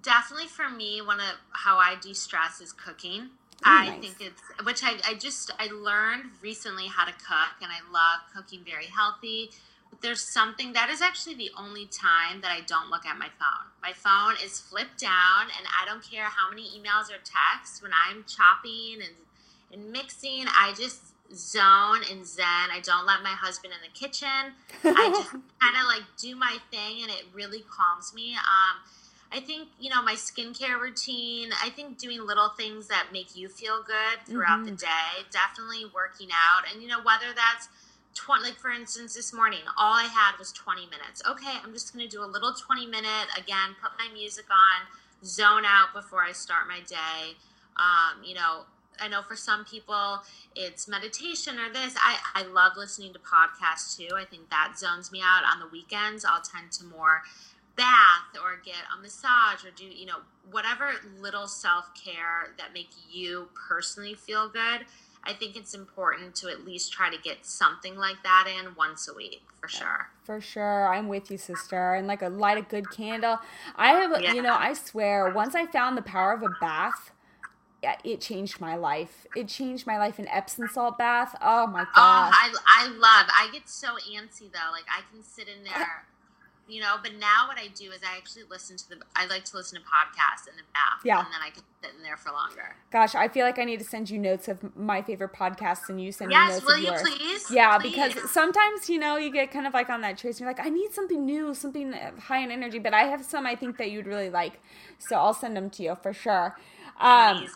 [0.01, 3.31] definitely for me, one of how I de stress is cooking.
[3.65, 4.01] I nice.
[4.01, 8.21] think it's which I, I just I learned recently how to cook and I love
[8.35, 9.51] cooking very healthy.
[9.91, 13.29] But there's something that is actually the only time that I don't look at my
[13.39, 13.71] phone.
[13.83, 17.93] My phone is flipped down and I don't care how many emails or texts when
[17.93, 19.15] I'm chopping and
[19.73, 21.01] and mixing, I just
[21.35, 22.71] zone and zen.
[22.71, 24.55] I don't let my husband in the kitchen.
[24.85, 28.35] I just kind of like do my thing and it really calms me.
[28.35, 28.83] Um,
[29.37, 33.49] I think, you know, my skincare routine, I think doing little things that make you
[33.49, 34.71] feel good throughout mm-hmm.
[34.71, 36.65] the day, definitely working out.
[36.73, 37.69] And, you know, whether that's
[38.15, 41.23] 20, like for instance, this morning, all I had was 20 minutes.
[41.29, 44.89] Okay, I'm just going to do a little 20 minute, again, put my music on,
[45.23, 47.37] zone out before I start my day.
[47.77, 48.65] Um, you know,
[48.99, 50.23] I know for some people
[50.55, 51.95] it's meditation or this.
[51.99, 54.17] I, I love listening to podcasts too.
[54.17, 56.25] I think that zones me out on the weekends.
[56.25, 57.21] I'll tend to more
[57.77, 60.19] bath or get a massage or do you know
[60.51, 64.87] whatever little self-care that make you personally feel good
[65.25, 69.09] i think it's important to at least try to get something like that in once
[69.09, 72.63] a week for sure for sure i'm with you sister and like a light a
[72.63, 73.39] good candle
[73.77, 74.33] i have yeah.
[74.33, 77.11] you know i swear once i found the power of a bath
[78.03, 79.27] it changed my life.
[79.37, 80.19] It changed my life.
[80.19, 81.37] An Epsom salt bath.
[81.41, 81.95] Oh my god!
[81.95, 83.31] Oh, I, I love.
[83.31, 84.73] I get so antsy though.
[84.73, 86.05] Like I can sit in there
[86.69, 89.45] you know but now what i do is i actually listen to the i like
[89.45, 91.19] to listen to podcasts in the bath yeah.
[91.19, 92.75] and then i can sit in there for longer.
[92.91, 96.01] Gosh i feel like i need to send you notes of my favorite podcasts and
[96.01, 97.03] you send yes, me notes will of you yours.
[97.03, 97.51] please?
[97.51, 97.91] Yeah please.
[97.91, 100.65] because sometimes you know you get kind of like on that trace and you're like
[100.65, 103.91] i need something new something high in energy but i have some i think that
[103.91, 104.61] you'd really like
[104.99, 106.57] so i'll send them to you for sure.
[106.99, 107.47] Um,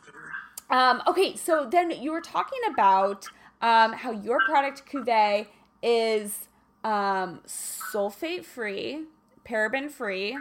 [0.69, 3.27] um, okay so then you were talking about
[3.63, 5.47] um, how your product Cuvée
[5.83, 6.49] is
[6.85, 9.05] um, sulfate free,
[9.49, 10.35] paraben free.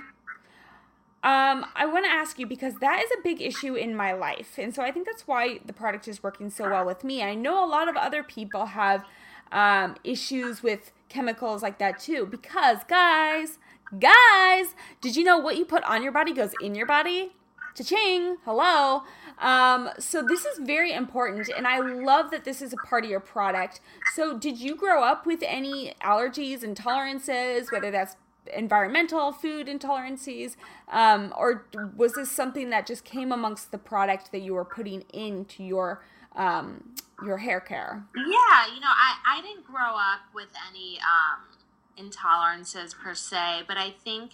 [1.21, 4.57] Um, I want to ask you because that is a big issue in my life.
[4.57, 7.21] And so I think that's why the product is working so well with me.
[7.21, 9.03] I know a lot of other people have
[9.51, 12.25] um, issues with chemicals like that too.
[12.25, 13.57] Because, guys,
[13.99, 17.33] guys, did you know what you put on your body goes in your body?
[17.75, 18.37] Cha-ching!
[18.45, 19.03] Hello.
[19.39, 23.09] Um, so this is very important, and I love that this is a part of
[23.09, 23.79] your product.
[24.13, 28.17] So, did you grow up with any allergies, intolerances, whether that's
[28.53, 30.55] environmental food intolerances,
[30.91, 35.01] um, or was this something that just came amongst the product that you were putting
[35.13, 36.03] into your
[36.35, 38.03] um, your hair care?
[38.15, 43.77] Yeah, you know, I I didn't grow up with any um, intolerances per se, but
[43.77, 44.31] I think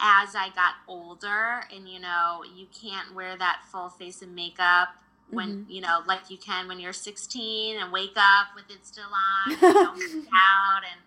[0.00, 4.88] as I got older, and you know, you can't wear that full face of makeup
[5.30, 5.70] when mm-hmm.
[5.70, 9.52] you know, like you can when you're 16 and wake up with it still on,
[9.52, 11.00] and don't out, and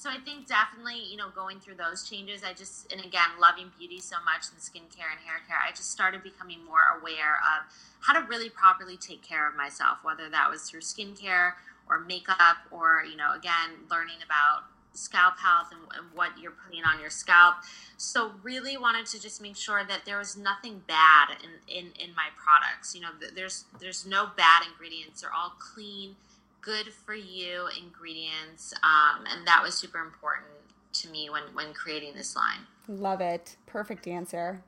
[0.00, 3.70] so I think definitely, you know, going through those changes, I just, and again, loving
[3.78, 7.70] beauty so much and skincare and hair care, I just started becoming more aware of
[8.00, 11.52] how to really properly take care of myself, whether that was through skincare
[11.86, 14.64] or makeup or, you know, again, learning about
[15.00, 17.56] scalp health and, and, what you're putting on your scalp.
[17.96, 22.14] So really wanted to just make sure that there was nothing bad in, in, in
[22.14, 22.94] my products.
[22.94, 25.22] You know, there's there's no bad ingredients.
[25.22, 26.16] They're all clean,
[26.60, 30.46] good for you ingredients, um, and that was super important
[30.92, 32.60] to me when when creating this line.
[32.88, 33.56] Love it.
[33.66, 34.62] Perfect answer.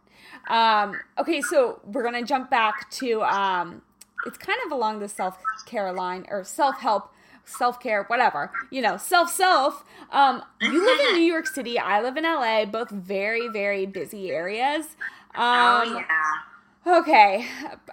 [0.48, 3.82] Um, okay, so we're gonna jump back to um,
[4.26, 7.12] it's kind of along the self care line or self help
[7.44, 9.84] self care, whatever, you know, self self.
[10.10, 11.78] Um, you live in New York City.
[11.78, 12.64] I live in LA.
[12.64, 14.86] Both very very busy areas.
[15.34, 16.98] Um, oh yeah.
[16.98, 17.46] Okay,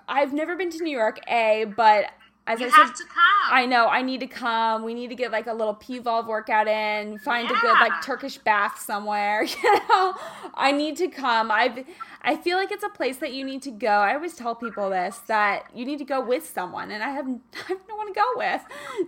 [0.07, 2.05] I've never been to New York, a, but
[2.47, 3.51] as you I have said, to come.
[3.51, 3.87] I know.
[3.87, 4.83] I need to come.
[4.83, 7.19] We need to get like a little P-Volve workout in.
[7.19, 7.57] Find yeah.
[7.57, 9.45] a good like Turkish bath somewhere.
[9.63, 10.15] You know,
[10.53, 11.51] I need to come.
[11.51, 11.85] I've.
[12.21, 13.87] I feel like it's a place that you need to go.
[13.87, 17.25] I always tell people this that you need to go with someone, and I have
[17.53, 18.61] I have no one to go with.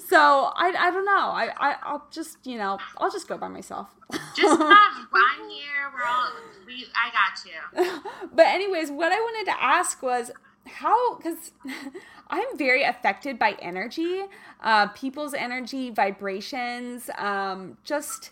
[0.08, 1.12] So I, I don't know.
[1.12, 3.88] I, I I'll just you know I'll just go by myself.
[4.36, 4.72] Just come.
[4.72, 5.92] I'm here.
[5.94, 6.32] We're all.
[6.66, 6.86] We.
[6.96, 8.02] I got you.
[8.34, 10.32] but anyways, what I wanted to ask was
[10.66, 11.52] how because
[12.30, 14.24] i'm very affected by energy
[14.62, 18.32] uh, people's energy vibrations um, just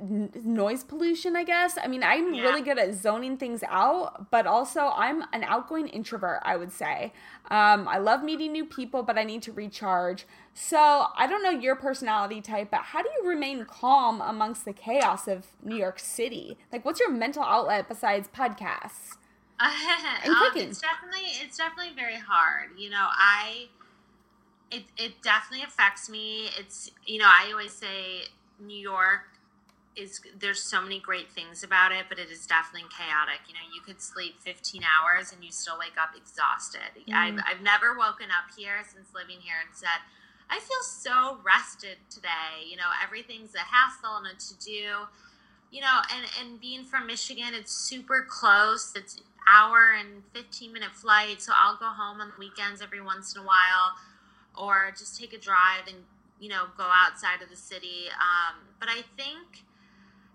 [0.00, 1.78] n- noise pollution i guess.
[1.82, 2.42] I mean i'm yeah.
[2.42, 7.12] really good at zoning things out but also i'm an outgoing introvert i would say.
[7.50, 10.26] Um, i love meeting new people but i need to recharge.
[10.52, 14.74] So i don't know your personality type but how do you remain calm amongst the
[14.74, 16.58] chaos of new york city?
[16.70, 19.16] Like what's your mental outlet besides podcasts
[19.60, 22.70] um, it's definitely it's definitely very hard.
[22.76, 23.68] You know, I
[24.70, 26.48] it it definitely affects me.
[26.58, 28.28] It's you know, I always say
[28.60, 29.22] New York
[29.96, 33.40] is there's so many great things about it, but it is definitely chaotic.
[33.48, 37.02] You know, you could sleep 15 hours and you still wake up exhausted.
[37.08, 37.14] Mm.
[37.14, 39.98] I've, I've never woken up here since living here and said,
[40.48, 42.64] I feel so rested today.
[42.70, 45.08] You know, everything's a hassle and a to do.
[45.70, 48.92] You know, and and being from Michigan, it's super close.
[48.96, 51.40] It's hour and 15 minute flight.
[51.42, 53.96] So I'll go home on the weekends every once in a while
[54.56, 56.04] or just take a drive and,
[56.40, 58.10] you know, go outside of the city.
[58.12, 59.64] Um, but I think,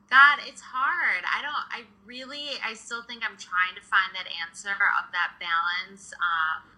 [0.09, 1.23] God, it's hard.
[1.23, 5.39] I don't, I really, I still think I'm trying to find that answer of that
[5.39, 6.13] balance.
[6.13, 6.73] Um,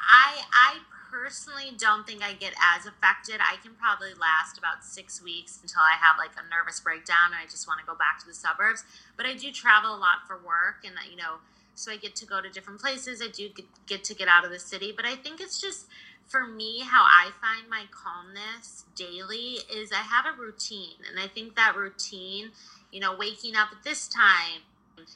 [0.00, 0.78] I, I
[1.10, 3.40] personally don't think I get as affected.
[3.40, 7.36] I can probably last about six weeks until I have like a nervous breakdown and
[7.36, 8.84] I just want to go back to the suburbs.
[9.16, 11.40] But I do travel a lot for work and, you know,
[11.74, 13.20] so I get to go to different places.
[13.22, 13.50] I do
[13.86, 14.92] get to get out of the city.
[14.96, 15.86] But I think it's just
[16.26, 20.98] for me, how I find my calmness daily is I have a routine.
[21.08, 22.50] And I think that routine,
[22.90, 24.62] you know, waking up at this time,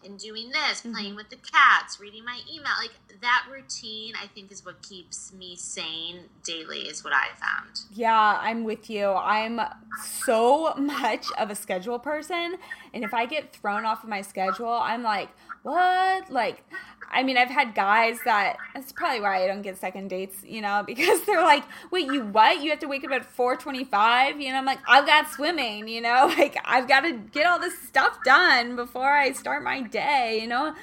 [0.05, 0.93] and doing this, mm-hmm.
[0.93, 2.73] playing with the cats, reading my email.
[2.81, 7.81] Like that routine, I think, is what keeps me sane daily, is what I found.
[7.93, 9.13] Yeah, I'm with you.
[9.13, 9.61] I'm
[10.03, 12.57] so much of a schedule person.
[12.95, 15.29] And if I get thrown off of my schedule, I'm like,
[15.63, 16.31] what?
[16.31, 16.65] Like,
[17.13, 20.61] I mean, I've had guys that that's probably why I don't get second dates, you
[20.61, 22.63] know, because they're like, "Wait, you what?
[22.63, 26.01] You have to wake up at 4:25?" You know, I'm like, "I've got swimming, you
[26.01, 30.39] know, like I've got to get all this stuff done before I start my day,
[30.41, 30.75] you know."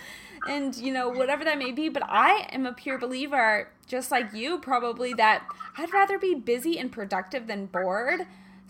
[0.48, 4.34] And, you know, whatever that may be, but I am a pure believer just like
[4.34, 5.44] you probably that
[5.78, 8.22] I'd rather be busy and productive than bored.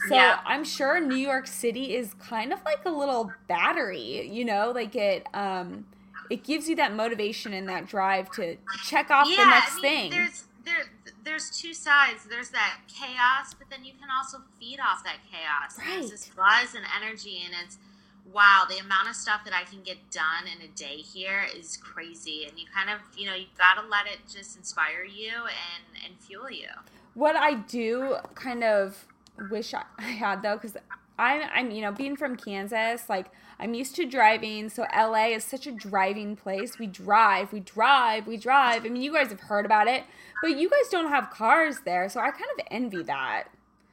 [0.07, 0.39] So yeah.
[0.45, 4.95] I'm sure New York City is kind of like a little battery, you know, like
[4.95, 5.85] it um
[6.29, 9.75] it gives you that motivation and that drive to check off yeah, the next I
[9.75, 10.11] mean, thing.
[10.11, 10.91] There's there
[11.23, 12.25] there's two sides.
[12.29, 15.77] There's that chaos, but then you can also feed off that chaos.
[15.79, 15.99] Right.
[15.99, 17.79] There's this buzz and energy, and it's
[18.33, 18.63] wow.
[18.69, 22.45] The amount of stuff that I can get done in a day here is crazy,
[22.47, 26.03] and you kind of you know you got to let it just inspire you and
[26.05, 26.67] and fuel you.
[27.13, 29.05] What I do kind of
[29.49, 30.77] wish I had though, because
[31.19, 33.27] I'm, I'm, you know, being from Kansas, like
[33.59, 34.69] I'm used to driving.
[34.69, 36.77] So LA is such a driving place.
[36.77, 38.85] We drive, we drive, we drive.
[38.85, 40.03] I mean, you guys have heard about it,
[40.41, 42.07] but you guys don't have cars there.
[42.09, 43.45] So I kind of envy that.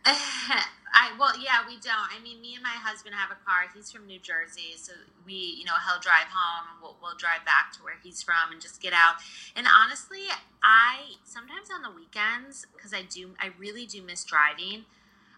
[0.95, 2.07] I well, yeah, we don't.
[2.15, 3.67] I mean, me and my husband have a car.
[3.75, 4.93] He's from New Jersey, so
[5.27, 8.55] we, you know, he'll drive home and we'll, we'll drive back to where he's from
[8.55, 9.17] and just get out.
[9.57, 10.31] And honestly,
[10.63, 14.87] I sometimes on the weekends because I do, I really do miss driving.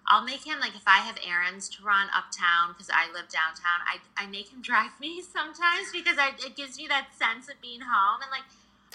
[0.06, 3.80] I'll make him like if I have errands to run uptown because I live downtown.
[3.88, 7.56] I I make him drive me sometimes because I, it gives me that sense of
[7.64, 8.44] being home and like.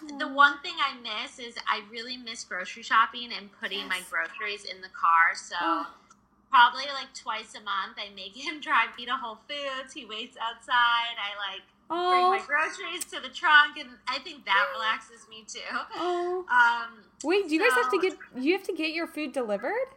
[0.02, 0.34] The mm.
[0.34, 3.90] one thing I miss is I really miss grocery shopping and putting yes.
[3.90, 5.36] my groceries in the car.
[5.36, 5.88] So oh.
[6.52, 9.94] Probably like twice a month, I make him drive me to Whole Foods.
[9.94, 11.16] He waits outside.
[11.18, 12.10] I like oh.
[12.12, 15.60] bring my groceries to the trunk, and I think that relaxes me too.
[15.96, 16.46] Oh.
[16.52, 18.18] Um, Wait, do you so, guys have to get?
[18.38, 19.96] You have to get your food delivered?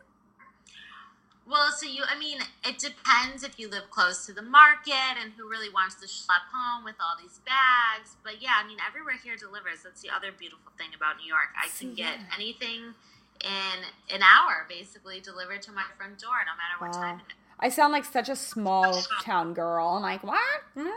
[1.46, 5.30] Well, so you, I mean, it depends if you live close to the market and
[5.36, 8.16] who really wants to schlep home with all these bags.
[8.24, 9.84] But yeah, I mean, everywhere here delivers.
[9.84, 11.52] That's the other beautiful thing about New York.
[11.52, 12.94] I can get anything
[13.40, 17.16] in an hour, basically, delivered to my front door, no matter what wow.
[17.16, 17.20] time.
[17.60, 19.88] I sound like such a small town girl.
[19.88, 20.62] I'm like, what?
[20.76, 20.88] Hmm?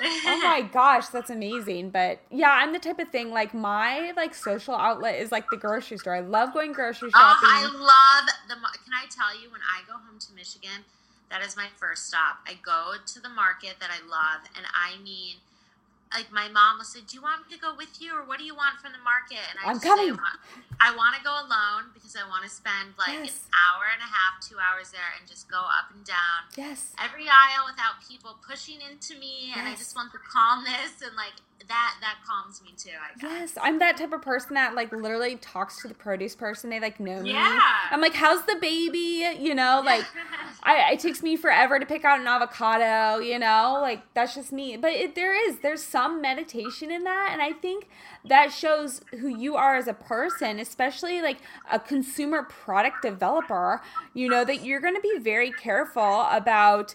[0.02, 1.90] oh my gosh, that's amazing.
[1.90, 5.58] But yeah, I'm the type of thing like my like social outlet is like the
[5.58, 6.14] grocery store.
[6.14, 7.48] I love going grocery shopping.
[7.50, 8.54] Oh, I love the.
[8.54, 10.84] Can I tell you when I go home to Michigan,
[11.30, 12.38] that is my first stop.
[12.46, 15.36] I go to the market that I love, and I mean
[16.12, 18.38] like my mom will say, "Do you want me to go with you, or what
[18.38, 20.14] do you want from the market?" And I am coming.
[20.14, 20.20] Say,
[20.80, 23.46] I want to go alone because I want to spend like yes.
[23.46, 26.50] an hour and a half, two hours there, and just go up and down.
[26.56, 26.94] Yes.
[26.98, 29.58] Every aisle without people pushing into me, yes.
[29.58, 31.38] and I just want the calmness and like
[31.68, 31.94] that.
[32.00, 32.98] That calms me too.
[32.98, 33.54] I guess.
[33.54, 36.70] Yes, I'm that type of person that like literally talks to the produce person.
[36.70, 37.34] They like know me.
[37.34, 37.60] Yeah.
[37.92, 40.04] I'm like, "How's the baby?" You know, like.
[40.62, 44.52] I, it takes me forever to pick out an avocado, you know, like that's just
[44.52, 44.76] me.
[44.76, 47.30] But it, there is, there's some meditation in that.
[47.32, 47.88] And I think
[48.24, 51.38] that shows who you are as a person, especially like
[51.70, 53.80] a consumer product developer,
[54.14, 56.94] you know, that you're going to be very careful about,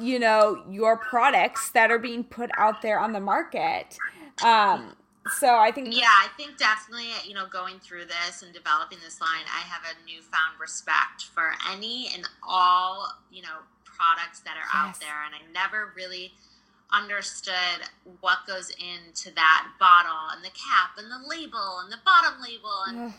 [0.00, 3.98] you know, your products that are being put out there on the market.
[4.42, 4.94] Um,
[5.36, 9.20] so I think yeah, I think definitely you know going through this and developing this
[9.20, 14.68] line, I have a newfound respect for any and all you know products that are
[14.72, 14.74] yes.
[14.74, 16.32] out there, and I never really
[16.92, 17.84] understood
[18.20, 22.70] what goes into that bottle and the cap and the label and the bottom label
[22.88, 23.12] and.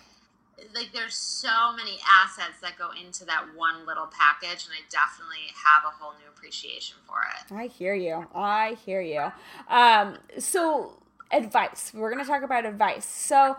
[0.75, 5.47] like there's so many assets that go into that one little package and i definitely
[5.55, 9.31] have a whole new appreciation for it i hear you i hear you
[9.69, 10.99] um, so
[11.31, 11.91] advice.
[11.93, 13.05] We're going to talk about advice.
[13.05, 13.57] So,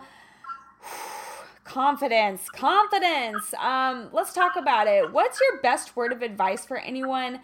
[1.63, 3.53] confidence, confidence.
[3.55, 5.11] Um, let's talk about it.
[5.11, 7.39] What's your best word of advice for anyone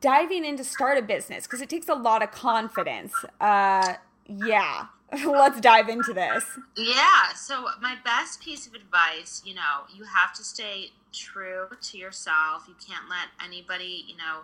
[0.00, 1.44] diving into start a business?
[1.44, 3.12] Because it takes a lot of confidence.
[3.40, 3.94] Uh,
[4.28, 4.86] yeah.
[5.24, 6.44] Let's dive into this.
[6.76, 7.32] Yeah.
[7.34, 12.64] So, my best piece of advice, you know, you have to stay true to yourself.
[12.66, 14.40] You can't let anybody, you know,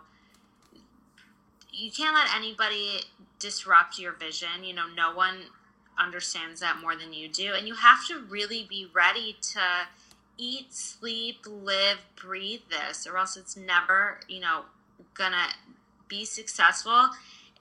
[1.73, 3.01] you can't let anybody
[3.39, 4.63] disrupt your vision.
[4.63, 5.39] You know, no one
[5.99, 7.55] understands that more than you do.
[7.55, 9.61] And you have to really be ready to
[10.39, 14.63] eat, sleep, live, breathe this, or else it's never, you know,
[15.15, 15.49] gonna
[16.09, 17.11] be successful.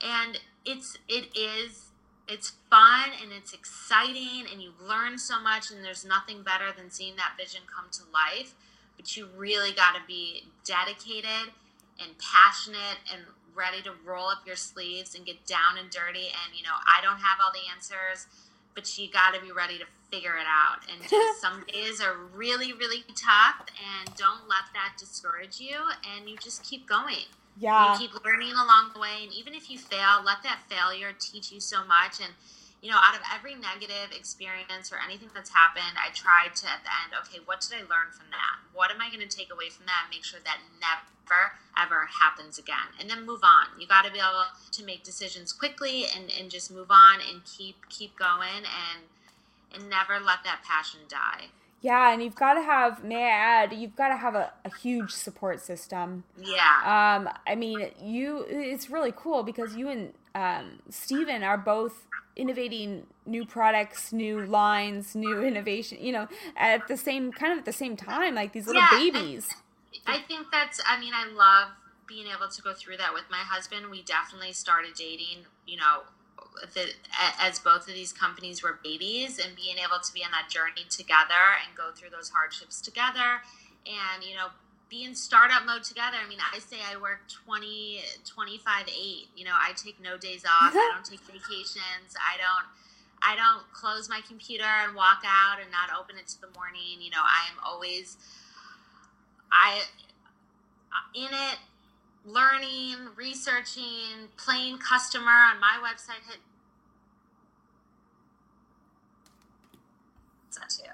[0.00, 1.90] And it's, it is,
[2.28, 6.90] it's fun and it's exciting and you learn so much and there's nothing better than
[6.90, 8.54] seeing that vision come to life.
[8.96, 11.52] But you really got to be dedicated
[12.00, 13.22] and passionate and
[13.54, 16.28] ready to roll up your sleeves and get down and dirty.
[16.28, 18.26] And, you know, I don't have all the answers,
[18.74, 20.84] but you got to be ready to figure it out.
[20.92, 23.66] And just some days are really, really tough.
[23.80, 25.80] And don't let that discourage you.
[26.14, 27.26] And you just keep going.
[27.58, 27.94] Yeah.
[27.94, 29.24] You keep learning along the way.
[29.24, 32.20] And even if you fail, let that failure teach you so much.
[32.20, 32.32] And,
[32.82, 36.84] you know, out of every negative experience or anything that's happened, I tried to at
[36.84, 38.60] the end, okay, what did I learn from that?
[38.74, 40.08] What am I going to take away from that?
[40.10, 42.96] Make sure that never, ever happens again.
[43.00, 43.78] And then move on.
[43.78, 47.44] You got to be able to make decisions quickly and, and just move on and
[47.44, 49.04] keep keep going and
[49.74, 51.46] and never let that passion die.
[51.80, 54.70] Yeah, and you've got to have, may I add, you've got to have a, a
[54.72, 56.22] huge support system.
[56.40, 56.60] Yeah.
[56.84, 62.06] Um, I mean, you, it's really cool because you and um, Steven are both
[62.36, 67.64] innovating new products, new lines, new innovation, you know, at the same kind of at
[67.64, 69.48] the same time, like these little yeah, babies.
[70.06, 71.68] I, I think that's I mean, I love
[72.06, 73.90] being able to go through that with my husband.
[73.90, 76.02] We definitely started dating, you know,
[77.40, 80.84] as both of these companies were babies and being able to be on that journey
[80.90, 83.42] together and go through those hardships together
[83.86, 84.48] and you know
[84.92, 86.18] be in startup mode together.
[86.22, 89.28] I mean, I say I work 20, 25, 8.
[89.34, 90.74] You know, I take no days off.
[90.74, 92.12] I don't take vacations.
[92.20, 92.68] I don't.
[93.24, 97.00] I don't close my computer and walk out and not open it to the morning.
[97.00, 98.18] You know, I am always
[99.50, 99.80] I
[101.14, 101.58] in it
[102.24, 106.38] learning, researching, playing customer on my website hit
[110.58, 110.90] that too.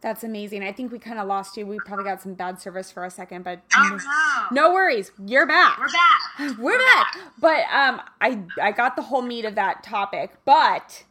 [0.00, 0.62] That's amazing.
[0.62, 1.66] I think we kind of lost you.
[1.66, 4.68] We probably got some bad service for a second, but oh, no.
[4.68, 5.10] no worries.
[5.26, 5.78] You're back.
[5.78, 6.20] We're back.
[6.38, 7.14] We're, We're back.
[7.14, 7.32] back.
[7.40, 10.32] But um, I I got the whole meat of that topic.
[10.44, 11.04] But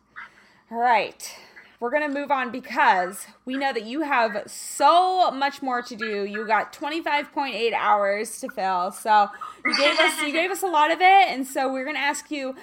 [0.72, 1.36] all right,
[1.80, 6.24] we're gonna move on because we know that you have so much more to do.
[6.24, 9.30] You got 25.8 hours to fill, so
[9.66, 12.32] you gave us you gave us a lot of it, and so we're gonna ask
[12.32, 12.56] you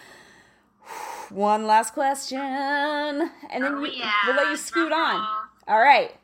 [1.31, 3.31] one last question, and
[3.65, 4.13] then oh, we, yeah.
[4.27, 5.17] we'll let you scoot on.
[5.17, 5.49] Uh-huh.
[5.69, 6.17] All right.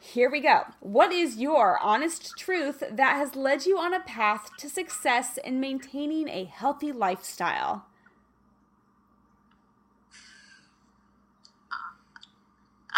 [0.00, 0.62] Here we go.
[0.80, 5.60] What is your honest truth that has led you on a path to success in
[5.60, 7.84] maintaining a healthy lifestyle?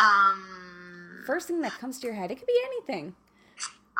[0.00, 3.14] Um, First thing that comes to your head, it could be anything.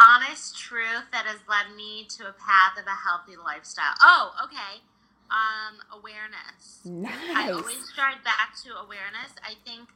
[0.00, 3.94] honest truth that has led me to a path of a healthy lifestyle.
[4.00, 4.80] Oh, okay.
[5.30, 6.80] Um, awareness.
[7.36, 7.54] I Nice.
[7.54, 9.32] always strive back to awareness.
[9.44, 9.88] I think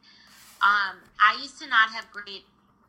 [0.63, 2.45] um, I used to not have great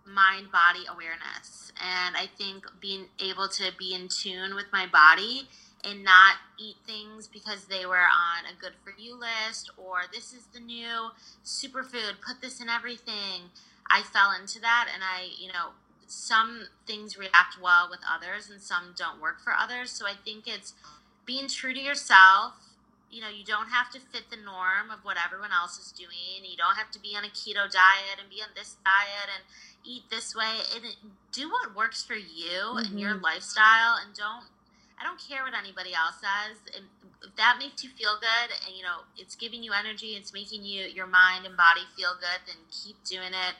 [0.05, 1.71] mind body awareness.
[1.81, 5.47] And I think being able to be in tune with my body
[5.85, 10.33] and not eat things because they were on a good for you list or this
[10.33, 11.09] is the new
[11.43, 13.51] superfood, put this in everything.
[13.89, 15.69] I fell into that and I, you know,
[16.07, 19.91] some things react well with others and some don't work for others.
[19.91, 20.73] So I think it's
[21.25, 22.53] being true to yourself.
[23.11, 26.43] You know, you don't have to fit the norm of what everyone else is doing.
[26.43, 29.43] You don't have to be on a keto diet and be on this diet and
[29.85, 30.57] eat this way.
[30.75, 30.83] And
[31.31, 33.21] do what works for you and your Mhm.
[33.21, 34.47] lifestyle, and don't.
[34.99, 36.57] I don't care what anybody else says.
[36.75, 36.85] And
[37.23, 40.63] if that makes you feel good, and you know it's giving you energy, it's making
[40.63, 43.55] you your mind and body feel good, then keep doing it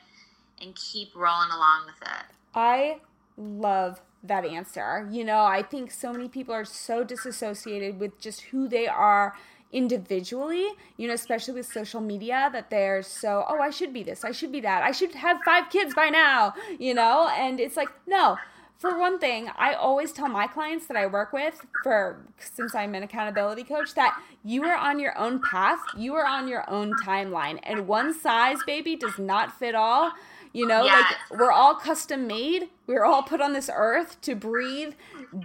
[0.60, 2.26] and keep rolling along with it.
[2.54, 3.00] I
[3.36, 5.08] love that answer.
[5.10, 9.34] You know, I think so many people are so disassociated with just who they are
[9.72, 14.24] individually, you know, especially with social media, that they're so, oh, I should be this,
[14.24, 17.28] I should be that, I should have five kids by now, you know?
[17.36, 18.38] And it's like, no.
[18.78, 22.94] For one thing, I always tell my clients that I work with, for since I'm
[22.94, 26.92] an accountability coach, that you are on your own path, you are on your own
[27.02, 30.12] timeline, and one size, baby, does not fit all.
[30.52, 31.14] You know, Yes.
[31.30, 32.68] like we're all custom made.
[32.86, 34.94] We're all put on this earth to breathe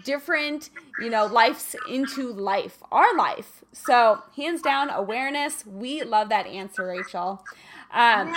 [0.06, 0.70] different,
[1.00, 3.64] you know, lives into life, our life.
[3.74, 5.66] So, hands down, awareness.
[5.66, 7.44] We love that answer, Rachel.
[7.94, 8.34] Um,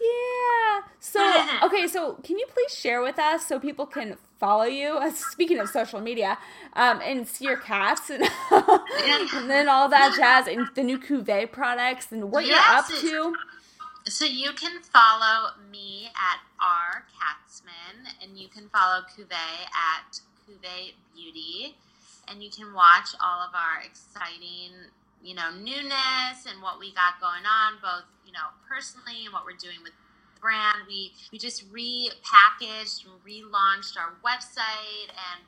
[0.00, 0.80] yeah.
[1.00, 4.96] So, okay, so can you please share with us so people can follow you?
[4.96, 6.38] Uh, Speaking of social media,
[6.74, 11.50] um, and see your cats and, and then all that jazz and the new Cuvée
[11.50, 14.10] products and what Yes, you're up to.
[14.10, 20.92] So you can follow me at R Katzman, and you can follow Cuvée at Cuvée
[21.14, 21.74] Beauty,
[22.28, 24.72] and you can watch all of our exciting,
[25.24, 29.44] you know, newness and what we got going on, both you know personally and what
[29.44, 29.92] we're doing with
[30.36, 30.86] the brand.
[30.86, 35.44] We we just repackaged and relaunched our website and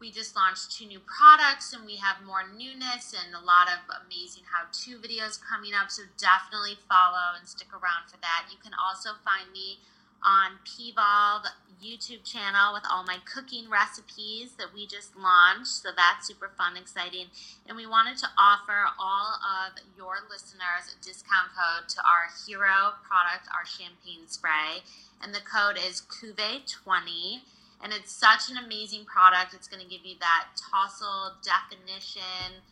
[0.00, 3.80] we just launched two new products and we have more newness and a lot of
[4.04, 8.72] amazing how-to videos coming up so definitely follow and stick around for that you can
[8.76, 9.80] also find me
[10.24, 11.46] on pvolve
[11.82, 15.84] youtube channel with all my cooking recipes that we just launched.
[15.84, 17.26] So that's super fun exciting.
[17.66, 22.96] And we wanted to offer all of your listeners a discount code to our hero
[23.04, 24.82] product our champagne spray.
[25.22, 27.44] And the code is Cuvée20
[27.82, 29.52] and it's such an amazing product.
[29.52, 32.64] It's going to give you that tousle definition,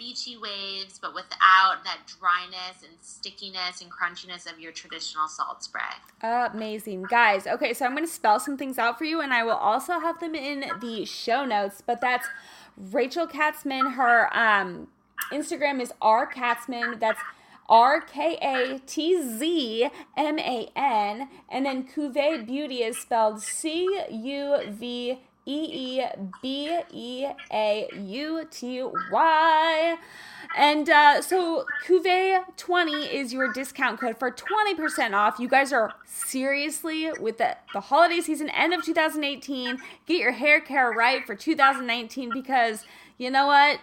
[0.00, 5.82] beachy waves, but without that dryness and stickiness and crunchiness of your traditional salt spray.
[6.22, 7.02] Amazing.
[7.02, 9.52] Guys, okay, so I'm going to spell some things out for you, and I will
[9.52, 11.82] also have them in the show notes.
[11.86, 12.26] But that's
[12.78, 13.94] Rachel Katzman.
[13.94, 14.88] Her um,
[15.30, 16.98] Instagram is R Katzman.
[16.98, 17.20] That's
[17.68, 21.28] R K A T Z M A N.
[21.50, 25.20] And then Cuvée Beauty is spelled C U V
[25.50, 26.04] E E
[26.40, 29.96] B E A U T Y.
[30.56, 35.38] And uh, so Cuvée 20 is your discount code for 20% off.
[35.38, 39.78] You guys are seriously with the, the holiday season, end of 2018.
[40.06, 42.84] Get your hair care right for 2019 because
[43.18, 43.80] you know what?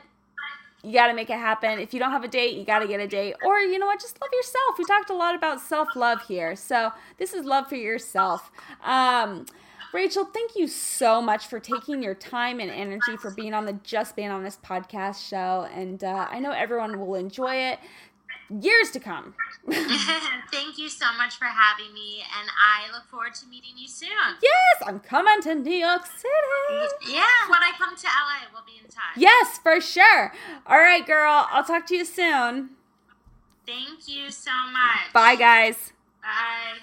[0.84, 1.80] You got to make it happen.
[1.80, 3.36] If you don't have a date, you got to get a date.
[3.45, 3.99] Or, you know what?
[3.99, 4.78] Just love yourself.
[4.78, 6.55] We talked a lot about self love here.
[6.55, 8.51] So, this is love for yourself.
[8.84, 9.47] Um,
[9.94, 13.74] Rachel, thank you so much for taking your time and energy for being on the
[13.84, 15.68] Just Being Honest podcast show.
[15.74, 17.80] And uh, I know everyone will enjoy it
[18.50, 19.34] years to come.
[19.70, 24.10] Thank you so much for having me, and I look forward to meeting you soon.
[24.42, 27.14] yes, I'm coming to New York City.
[27.14, 29.18] Yeah, when I come to LA, we'll be in touch.
[29.18, 30.34] Yes, for sure.
[30.66, 31.48] All right, girl.
[31.52, 32.70] I'll talk to you soon.
[33.66, 35.12] Thank you so much.
[35.14, 35.92] Bye, guys.
[36.22, 36.80] Bye.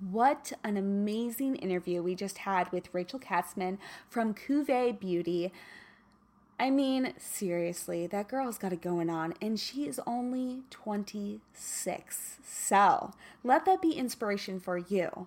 [0.00, 3.78] What an amazing interview we just had with Rachel Katzman
[4.08, 5.52] from Cuvée Beauty.
[6.60, 12.38] I mean, seriously, that girl's got it going on, and she is only 26.
[12.44, 13.10] So
[13.42, 15.26] let that be inspiration for you.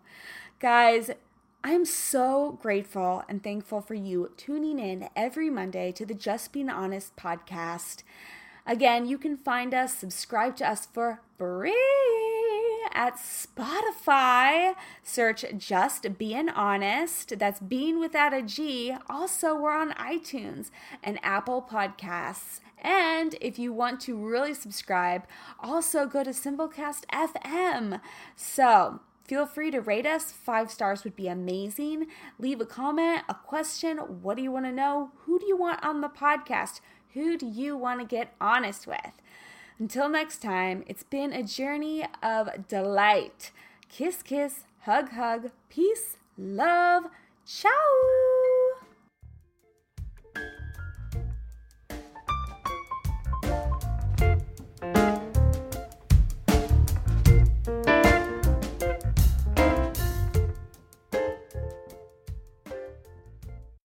[0.60, 1.12] Guys,
[1.66, 6.70] I'm so grateful and thankful for you tuning in every Monday to the Just Being
[6.70, 8.04] Honest podcast.
[8.66, 12.31] Again, you can find us, subscribe to us for free
[12.94, 14.76] at Spotify.
[15.04, 17.38] Search Just Being Honest.
[17.40, 18.96] That's being without a G.
[19.10, 20.72] Also, we're on iTunes
[21.04, 22.60] and Apple Podcasts.
[22.82, 25.24] And if you want to really subscribe,
[25.60, 28.02] also go to Simplecast FM.
[28.36, 30.34] So, Feel free to rate us.
[30.34, 32.08] Five stars would be amazing.
[32.38, 33.98] Leave a comment, a question.
[33.98, 35.12] What do you want to know?
[35.20, 36.82] Who do you want on the podcast?
[37.14, 39.21] Who do you want to get honest with?
[39.82, 43.50] Until next time, it's been a journey of delight.
[43.90, 47.06] Kiss, kiss, hug, hug, peace, love.
[47.48, 48.51] Ciao.